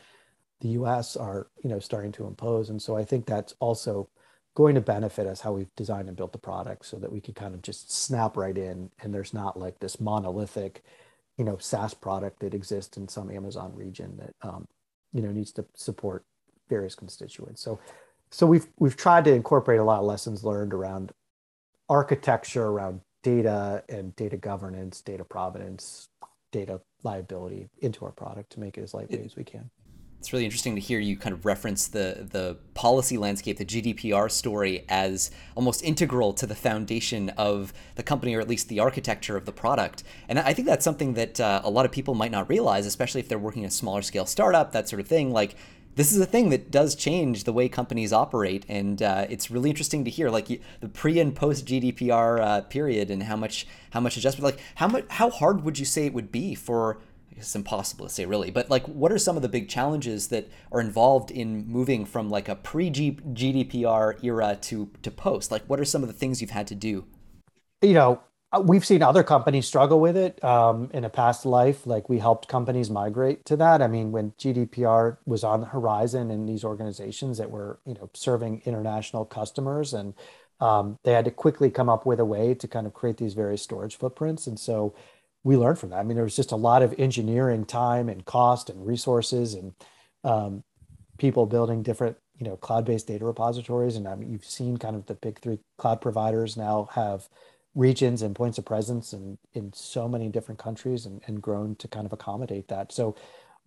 [0.61, 2.71] the US are, you know, starting to impose.
[2.71, 4.09] And so I think that's also
[4.55, 7.35] going to benefit us how we've designed and built the product so that we can
[7.35, 10.83] kind of just snap right in and there's not like this monolithic,
[11.37, 14.67] you know, SaaS product that exists in some Amazon region that um,
[15.13, 16.25] you know needs to support
[16.69, 17.61] various constituents.
[17.61, 17.79] So
[18.31, 21.13] so we've we've tried to incorporate a lot of lessons learned around
[21.89, 26.09] architecture, around data and data governance, data provenance,
[26.53, 29.71] data liability into our product to make it as lightweight it, as we can.
[30.19, 34.31] It's really interesting to hear you kind of reference the the policy landscape, the GDPR
[34.31, 39.37] story, as almost integral to the foundation of the company, or at least the architecture
[39.37, 40.03] of the product.
[40.29, 43.21] And I think that's something that uh, a lot of people might not realize, especially
[43.21, 45.31] if they're working a smaller scale startup, that sort of thing.
[45.31, 45.55] Like
[45.97, 49.71] this is a thing that does change the way companies operate, and uh, it's really
[49.71, 50.47] interesting to hear like
[50.81, 54.45] the pre and post GDPR uh, period and how much how much adjustment.
[54.45, 56.99] Like how much how hard would you say it would be for?
[57.39, 60.49] It's impossible to say really, but like, what are some of the big challenges that
[60.73, 65.51] are involved in moving from like a pre GDPR era to to post?
[65.51, 67.05] Like, what are some of the things you've had to do?
[67.83, 68.21] You know,
[68.65, 71.87] we've seen other companies struggle with it um, in a past life.
[71.87, 73.83] Like we helped companies migrate to that.
[73.83, 78.11] I mean, when GDPR was on the horizon in these organizations that were, you know,
[78.15, 80.15] serving international customers, and
[80.61, 83.35] um, they had to quickly come up with a way to kind of create these
[83.35, 84.47] various storage footprints.
[84.47, 84.95] And so
[85.45, 85.99] we learned from that.
[85.99, 89.75] I mean, there was just a lot of engineering time and cost and resources and
[90.25, 90.65] um,
[91.19, 93.97] people building different, you know, cloud-based data repositories.
[93.97, 97.29] And I mean, you've seen kind of the big three cloud providers now have
[97.77, 101.87] regions and points of presence and in so many different countries and, and grown to
[101.87, 102.91] kind of accommodate that.
[102.91, 103.15] So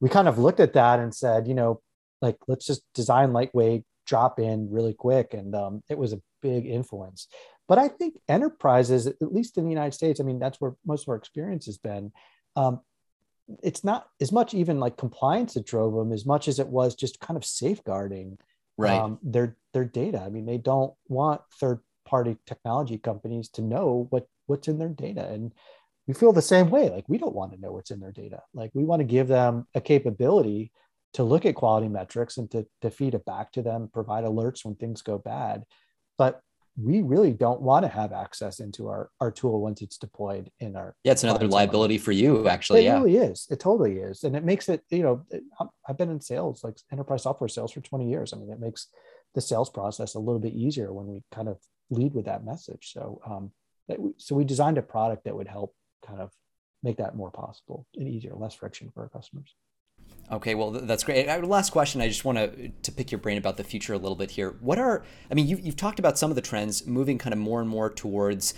[0.02, 1.82] we kind of looked at that and said, you know,
[2.22, 5.36] like let's just design lightweight, drop in really quick.
[5.36, 7.28] And um, it was a big influence.
[7.68, 11.04] But I think enterprises, at least in the United States, I mean, that's where most
[11.04, 12.12] of our experience has been.
[12.56, 12.82] Um,
[13.64, 16.96] it's not as much even like compliance that drove them as much as it was
[16.96, 18.40] just kind of safeguarding
[18.78, 19.00] right.
[19.00, 20.20] um, their their data.
[20.20, 21.80] I mean, they don't want third
[22.10, 25.28] party technology companies to know what what's in their data.
[25.28, 25.54] And
[26.08, 26.90] we feel the same way.
[26.90, 28.42] Like we don't want to know what's in their data.
[28.54, 30.72] Like we want to give them a capability
[31.14, 34.66] to look at quality metrics and to, to feed it back to them provide alerts
[34.66, 35.64] when things go bad.
[36.18, 36.42] But
[36.82, 40.78] we really don't want to have access into our, our tool once it's deployed in
[40.78, 43.00] our yeah it's another liability for you actually it yeah.
[43.00, 43.48] really is.
[43.52, 44.24] It totally is.
[44.24, 45.26] And it makes it you know
[45.88, 48.34] i've been in sales like enterprise software sales for 20 years.
[48.34, 48.88] I mean it makes
[49.36, 51.58] the sales process a little bit easier when we kind of
[51.90, 52.92] lead with that message.
[52.94, 53.52] So, um,
[53.88, 55.76] we, so we designed a product that would help
[56.06, 56.32] kind of
[56.84, 59.56] make that more possible and easier, less friction for our customers.
[60.32, 61.28] Okay, well that's great.
[61.44, 62.02] Last question.
[62.02, 64.56] I just want to to pick your brain about the future a little bit here.
[64.60, 67.40] What are I mean, you've, you've talked about some of the trends moving kind of
[67.40, 68.54] more and more towards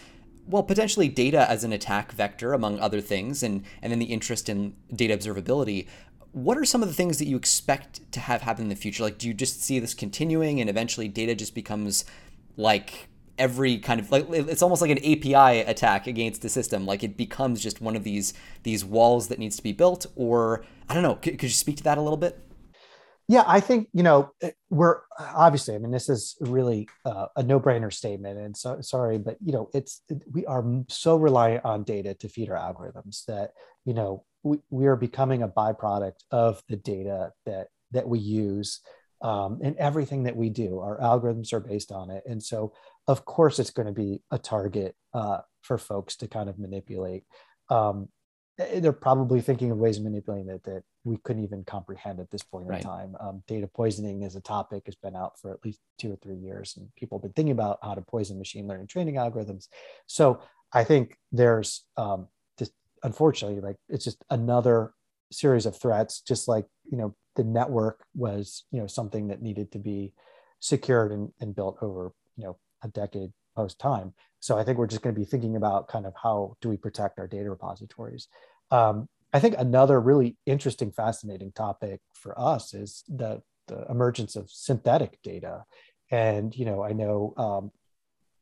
[0.48, 4.50] well, potentially data as an attack vector, among other things, and and then the interest
[4.50, 5.88] in data observability.
[6.34, 9.04] What are some of the things that you expect to have happen in the future?
[9.04, 12.06] Like, do you just see this continuing, and eventually data just becomes
[12.58, 13.08] like
[13.38, 16.86] every kind of like it's almost like an API attack against the system.
[16.86, 20.06] Like it becomes just one of these these walls that needs to be built.
[20.16, 21.16] Or I don't know.
[21.16, 22.40] Could, could you speak to that a little bit?
[23.32, 24.32] Yeah, I think you know
[24.70, 25.76] we're obviously.
[25.76, 29.70] I mean, this is really uh, a no-brainer statement, and so sorry, but you know,
[29.74, 33.52] it's we are so reliant on data to feed our algorithms that
[33.86, 38.82] you know we, we are becoming a byproduct of the data that that we use
[39.22, 40.80] um, and everything that we do.
[40.80, 42.74] Our algorithms are based on it, and so
[43.08, 47.24] of course it's going to be a target uh, for folks to kind of manipulate.
[47.70, 48.10] Um,
[48.60, 52.30] eh, they're probably thinking of ways of manipulating it that we couldn't even comprehend at
[52.30, 52.82] this point right.
[52.82, 53.16] in time.
[53.20, 56.38] Um, data poisoning as a topic has been out for at least two or three
[56.38, 59.68] years, and people have been thinking about how to poison machine learning training algorithms.
[60.06, 60.42] So
[60.74, 62.28] I think there's um,
[62.58, 62.72] just
[63.04, 64.94] unfortunately like it's just another
[65.32, 69.72] series of threats, just like you know the network was you know something that needed
[69.72, 70.14] to be
[70.60, 74.14] secured and, and built over you know a decade post time.
[74.40, 76.78] So I think we're just going to be thinking about kind of how do we
[76.78, 78.28] protect our data repositories.
[78.72, 84.50] Um, I think another really interesting, fascinating topic for us is the, the emergence of
[84.50, 85.66] synthetic data.
[86.10, 87.72] And you know, I know um,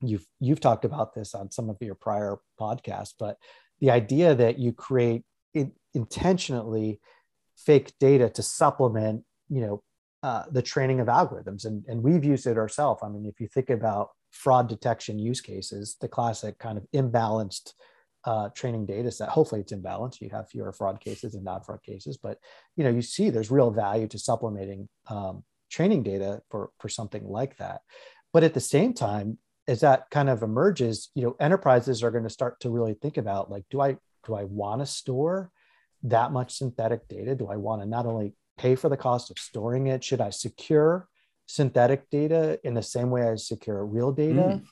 [0.02, 3.38] you've you've talked about this on some of your prior podcasts, but
[3.80, 5.24] the idea that you create
[5.54, 7.00] in, intentionally
[7.56, 9.84] fake data to supplement, you know,
[10.24, 11.66] uh, the training of algorithms.
[11.66, 13.02] And, and we've used it ourselves.
[13.04, 17.74] I mean, if you think about fraud detection use cases, the classic kind of imbalanced
[18.26, 19.30] uh, training data set.
[19.30, 20.22] Hopefully, it's imbalanced.
[20.22, 22.38] You have fewer fraud cases and non fraud cases, but
[22.76, 27.26] you know you see there's real value to supplementing um, training data for for something
[27.26, 27.82] like that.
[28.34, 32.24] But at the same time, as that kind of emerges, you know, enterprises are going
[32.24, 35.52] to start to really think about like, do I do I want to store
[36.04, 37.36] that much synthetic data?
[37.36, 40.04] Do I want to not only pay for the cost of storing it?
[40.04, 41.08] Should I secure
[41.50, 44.41] synthetic data in the same way I secure real data?
[44.41, 44.66] Mm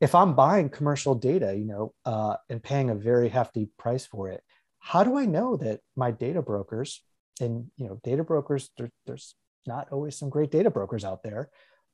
[0.00, 4.30] if I'm buying commercial data, you know, uh, and paying a very hefty price for
[4.30, 4.42] it,
[4.78, 7.02] how do I know that my data brokers
[7.40, 9.34] and you know, data brokers, there, there's
[9.66, 11.50] not always some great data brokers out there,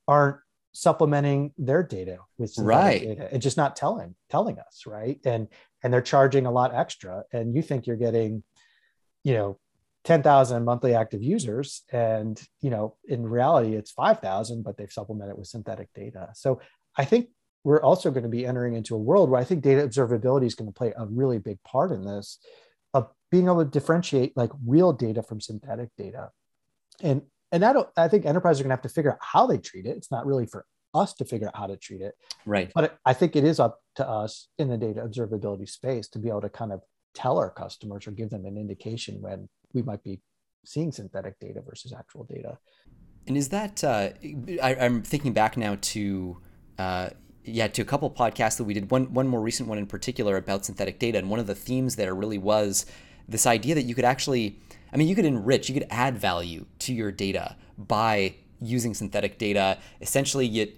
[0.07, 0.37] aren't
[0.73, 3.01] supplementing their data with right.
[3.01, 5.19] data and just not telling telling us, right?
[5.25, 5.49] And
[5.83, 8.45] and they're charging a lot extra, and you think you're getting,
[9.25, 9.59] you know,
[10.07, 15.49] 10,000 monthly active users and you know in reality it's 5,000 but they've supplemented with
[15.49, 16.29] synthetic data.
[16.35, 16.61] So
[16.97, 17.29] I think
[17.65, 20.55] we're also going to be entering into a world where I think data observability is
[20.55, 22.39] going to play a really big part in this
[22.95, 26.31] of being able to differentiate like real data from synthetic data.
[27.03, 29.49] And and I don't I think enterprises are going to have to figure out how
[29.49, 29.97] they treat it.
[29.97, 32.15] It's not really for us to figure out how to treat it.
[32.47, 32.71] Right.
[32.73, 36.29] But I think it is up to us in the data observability space to be
[36.29, 36.83] able to kind of
[37.13, 40.21] tell our customers or give them an indication when we might be
[40.65, 42.59] seeing synthetic data versus actual data.
[43.27, 44.11] And is that uh,
[44.63, 46.39] I, am thinking back now to
[46.79, 47.11] uh,
[47.47, 48.91] yeah, to a couple podcasts that we did.
[48.91, 51.97] One one more recent one in particular about synthetic data, and one of the themes
[51.97, 52.87] there really was
[53.29, 54.59] this idea that you could actually,
[54.93, 59.39] I mean, you could enrich, you could add value to your data by using synthetic
[59.39, 59.79] data.
[60.01, 60.73] Essentially, you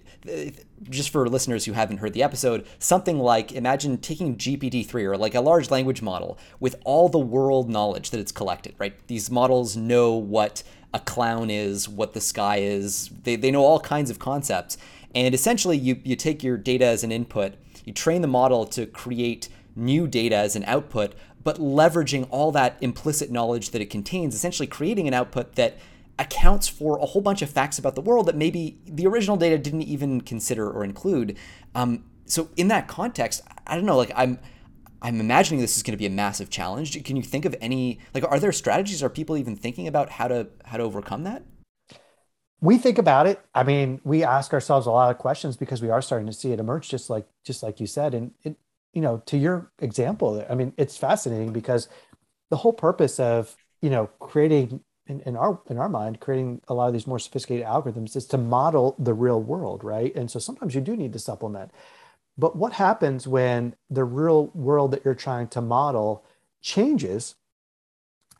[0.90, 5.34] just for listeners who haven't heard the episode, something like imagine taking GPT-3 or like
[5.34, 8.94] a large language model with all the world knowledge that it's collected, right?
[9.06, 10.62] These models know what
[10.92, 13.10] a clown is, what the sky is.
[13.24, 14.78] They, they know all kinds of concepts.
[15.14, 17.54] And essentially, you, you take your data as an input,
[17.84, 21.14] you train the model to create new data as an output,
[21.44, 25.78] but leveraging all that implicit knowledge that it contains, essentially creating an output that
[26.18, 29.58] accounts for a whole bunch of facts about the world that maybe the original data
[29.58, 31.36] didn't even consider or include.
[31.74, 34.38] Um, so in that context, I don't know, like I'm
[35.00, 37.02] I'm imagining this is going to be a massive challenge.
[37.04, 39.02] Can you think of any like are there strategies?
[39.02, 41.42] Are people even thinking about how to how to overcome that?
[42.60, 45.90] we think about it i mean we ask ourselves a lot of questions because we
[45.90, 48.56] are starting to see it emerge just like just like you said and it
[48.92, 51.88] you know to your example i mean it's fascinating because
[52.50, 56.74] the whole purpose of you know creating in, in our in our mind creating a
[56.74, 60.38] lot of these more sophisticated algorithms is to model the real world right and so
[60.38, 61.70] sometimes you do need to supplement
[62.38, 66.24] but what happens when the real world that you're trying to model
[66.62, 67.34] changes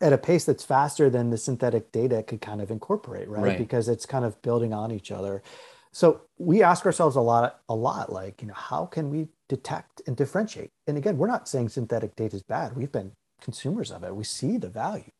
[0.01, 3.43] at a pace that's faster than the synthetic data could kind of incorporate, right?
[3.43, 3.57] right?
[3.57, 5.43] Because it's kind of building on each other.
[5.91, 10.01] So we ask ourselves a lot, a lot like, you know, how can we detect
[10.07, 10.69] and differentiate?
[10.87, 12.77] And again, we're not saying synthetic data is bad.
[12.77, 13.11] We've been
[13.41, 14.15] consumers of it.
[14.15, 15.11] We see the value,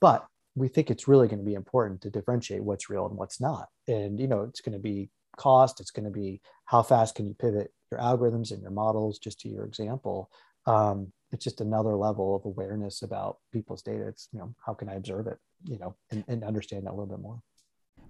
[0.00, 0.26] but
[0.58, 3.68] we think it's really going to be important to differentiate what's real and what's not.
[3.86, 5.80] And, you know, it's going to be cost.
[5.80, 9.40] It's going to be how fast can you pivot your algorithms and your models, just
[9.40, 10.30] to your example.
[10.66, 14.06] Um, it's just another level of awareness about people's data.
[14.08, 16.96] It's, you know, how can I observe it, you know, and, and understand that a
[16.96, 17.40] little bit more.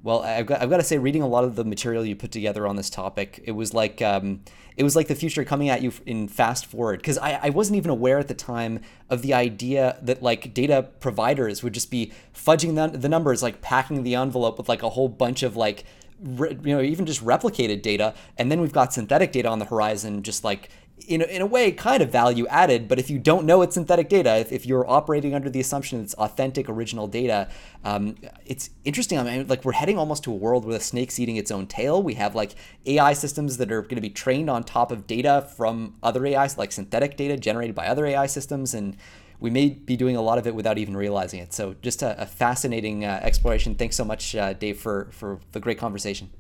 [0.03, 2.31] Well, I've got, I've got to say, reading a lot of the material you put
[2.31, 4.43] together on this topic, it was like um,
[4.77, 7.01] it was like the future coming at you in fast forward.
[7.01, 8.81] Because I, I wasn't even aware at the time
[9.11, 13.61] of the idea that like data providers would just be fudging the, the numbers, like
[13.61, 15.85] packing the envelope with like a whole bunch of like
[16.21, 20.21] you know even just replicated data and then we've got synthetic data on the horizon
[20.25, 20.69] just like
[21.07, 24.09] in in a way kind of value added but if you don't know it's synthetic
[24.09, 27.49] data if, if you're operating under the assumption it's authentic original data
[27.85, 29.19] um, it's interesting.
[29.19, 31.67] I mean like we're heading almost to a world where the snake's eating its own
[31.67, 32.03] tail.
[32.03, 32.55] We have like
[32.87, 36.59] ai systems that are going to be trained on top of data from other ais
[36.59, 38.97] like synthetic data generated by other ai systems and
[39.41, 41.53] we may be doing a lot of it without even realizing it.
[41.53, 43.77] So just a, a fascinating uh, exploration.
[43.77, 46.31] Thanks so much uh, dave for for the great conversation.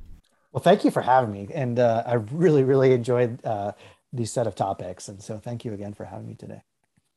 [0.53, 3.73] Well thank you for having me and uh, i really really enjoyed uh,
[4.13, 5.09] these set of topics.
[5.09, 6.63] And so thank you again for having me today.